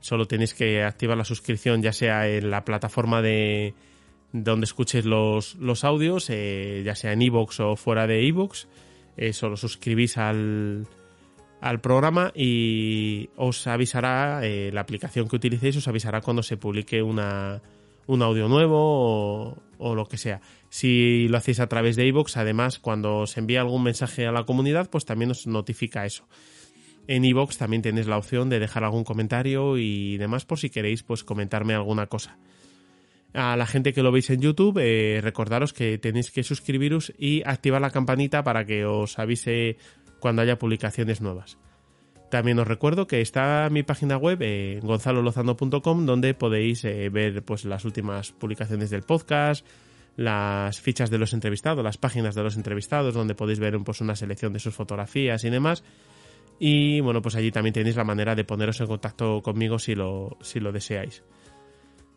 solo 0.00 0.26
tenéis 0.26 0.54
que 0.54 0.82
activar 0.82 1.16
la 1.16 1.24
suscripción 1.24 1.82
ya 1.82 1.92
sea 1.92 2.28
en 2.28 2.50
la 2.50 2.64
plataforma 2.64 3.22
de, 3.22 3.74
donde 4.32 4.64
escuches 4.64 5.06
los, 5.06 5.54
los 5.56 5.84
audios, 5.84 6.28
eh, 6.28 6.82
ya 6.84 6.94
sea 6.94 7.12
en 7.12 7.22
iVoox 7.22 7.60
o 7.60 7.76
fuera 7.76 8.06
de 8.06 8.22
iVoox. 8.24 8.66
Solo 9.32 9.58
suscribís 9.58 10.16
al, 10.16 10.86
al 11.60 11.80
programa 11.82 12.32
y 12.34 13.28
os 13.36 13.66
avisará, 13.66 14.40
la 14.40 14.80
aplicación 14.80 15.28
que 15.28 15.36
utilicéis 15.36 15.76
os 15.76 15.88
avisará 15.88 16.22
cuando 16.22 16.42
se 16.42 16.56
publique 16.56 17.02
un 17.02 17.18
audio 17.20 18.48
nuevo 18.48 19.58
o 19.76 19.94
lo 19.94 20.06
que 20.06 20.16
sea. 20.16 20.40
Si 20.70 21.26
lo 21.28 21.36
hacéis 21.36 21.60
a 21.60 21.66
través 21.66 21.96
de 21.96 22.06
iVoox, 22.06 22.36
además, 22.36 22.78
cuando 22.78 23.18
os 23.18 23.36
envía 23.36 23.60
algún 23.60 23.82
mensaje 23.82 24.26
a 24.26 24.32
la 24.32 24.44
comunidad, 24.44 24.88
pues 24.88 25.04
también 25.04 25.32
os 25.32 25.46
notifica 25.46 26.06
eso. 26.06 26.26
En 27.08 27.24
iVoox 27.24 27.58
también 27.58 27.82
tenéis 27.82 28.06
la 28.06 28.16
opción 28.16 28.48
de 28.48 28.60
dejar 28.60 28.84
algún 28.84 29.02
comentario 29.02 29.76
y 29.78 30.16
demás 30.16 30.44
por 30.44 30.60
si 30.60 30.70
queréis 30.70 31.02
pues 31.02 31.24
comentarme 31.24 31.74
alguna 31.74 32.06
cosa. 32.06 32.38
A 33.34 33.56
la 33.56 33.66
gente 33.66 33.92
que 33.92 34.02
lo 34.02 34.12
veis 34.12 34.30
en 34.30 34.40
YouTube, 34.40 34.78
eh, 34.80 35.20
recordaros 35.20 35.72
que 35.72 35.98
tenéis 35.98 36.30
que 36.30 36.44
suscribiros 36.44 37.12
y 37.18 37.42
activar 37.44 37.80
la 37.80 37.90
campanita 37.90 38.44
para 38.44 38.64
que 38.64 38.84
os 38.84 39.18
avise 39.18 39.76
cuando 40.20 40.42
haya 40.42 40.58
publicaciones 40.58 41.20
nuevas. 41.20 41.58
También 42.30 42.60
os 42.60 42.68
recuerdo 42.68 43.08
que 43.08 43.20
está 43.20 43.68
mi 43.72 43.82
página 43.82 44.16
web, 44.16 44.38
eh, 44.40 44.78
gonzalolozano.com, 44.82 46.06
donde 46.06 46.34
podéis 46.34 46.84
eh, 46.84 47.08
ver 47.08 47.42
pues, 47.42 47.64
las 47.64 47.84
últimas 47.84 48.30
publicaciones 48.30 48.90
del 48.90 49.02
podcast, 49.02 49.66
las 50.20 50.78
fichas 50.82 51.08
de 51.08 51.16
los 51.16 51.32
entrevistados, 51.32 51.82
las 51.82 51.96
páginas 51.96 52.34
de 52.34 52.42
los 52.42 52.54
entrevistados, 52.54 53.14
donde 53.14 53.34
podéis 53.34 53.58
ver 53.58 53.78
pues, 53.82 54.02
una 54.02 54.14
selección 54.14 54.52
de 54.52 54.58
sus 54.58 54.74
fotografías 54.74 55.44
y 55.44 55.50
demás. 55.50 55.82
Y 56.58 57.00
bueno, 57.00 57.22
pues 57.22 57.36
allí 57.36 57.50
también 57.50 57.72
tenéis 57.72 57.96
la 57.96 58.04
manera 58.04 58.34
de 58.34 58.44
poneros 58.44 58.78
en 58.82 58.86
contacto 58.86 59.40
conmigo 59.40 59.78
si 59.78 59.94
lo, 59.94 60.36
si 60.42 60.60
lo 60.60 60.72
deseáis. 60.72 61.22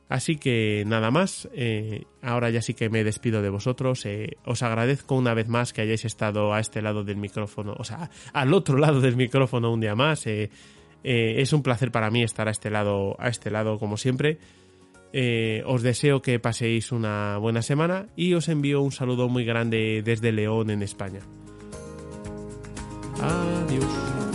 Así 0.10 0.36
que 0.36 0.84
nada 0.86 1.12
más, 1.12 1.48
eh, 1.54 2.04
ahora 2.22 2.50
ya 2.50 2.62
sí 2.62 2.74
que 2.74 2.90
me 2.90 3.06
despido 3.06 3.42
de 3.42 3.50
vosotros. 3.50 4.06
Eh, 4.06 4.36
os 4.44 4.62
agradezco 4.64 5.16
una 5.16 5.34
vez 5.34 5.48
más 5.48 5.72
que 5.72 5.84
hayáis 5.84 6.04
estado 6.04 6.54
a 6.54 6.60
este 6.60 6.82
lado 6.82 7.06
del 7.06 7.16
micrófono, 7.16 7.74
o 7.78 7.86
sea, 7.86 8.10
al 8.34 8.54
otro 8.54 8.78
lado 8.78 9.00
del 9.00 9.16
micrófono 9.16 9.72
un 9.72 9.80
día 9.80 9.96
más. 9.96 10.28
Eh, 10.28 10.50
es 11.04 11.54
un 11.54 11.64
placer 11.64 11.90
para 11.90 12.12
mí 12.12 12.22
estar 12.22 12.50
a 12.50 12.52
este 12.52 12.70
lado, 12.70 13.16
a 13.18 13.30
este 13.30 13.50
lado 13.50 13.80
como 13.80 13.96
siempre. 13.96 14.40
Os 15.66 15.84
deseo 15.84 16.22
que 16.22 16.40
paséis 16.40 16.92
una 16.92 17.38
buena 17.38 17.62
semana 17.62 18.08
y 18.16 18.34
os 18.34 18.50
envío 18.50 18.82
un 18.82 18.92
saludo 18.92 19.30
muy 19.30 19.46
grande 19.46 20.02
desde 20.04 20.32
León 20.32 20.70
en 20.70 20.82
España. 20.82 21.20
Adiós. 23.22 24.33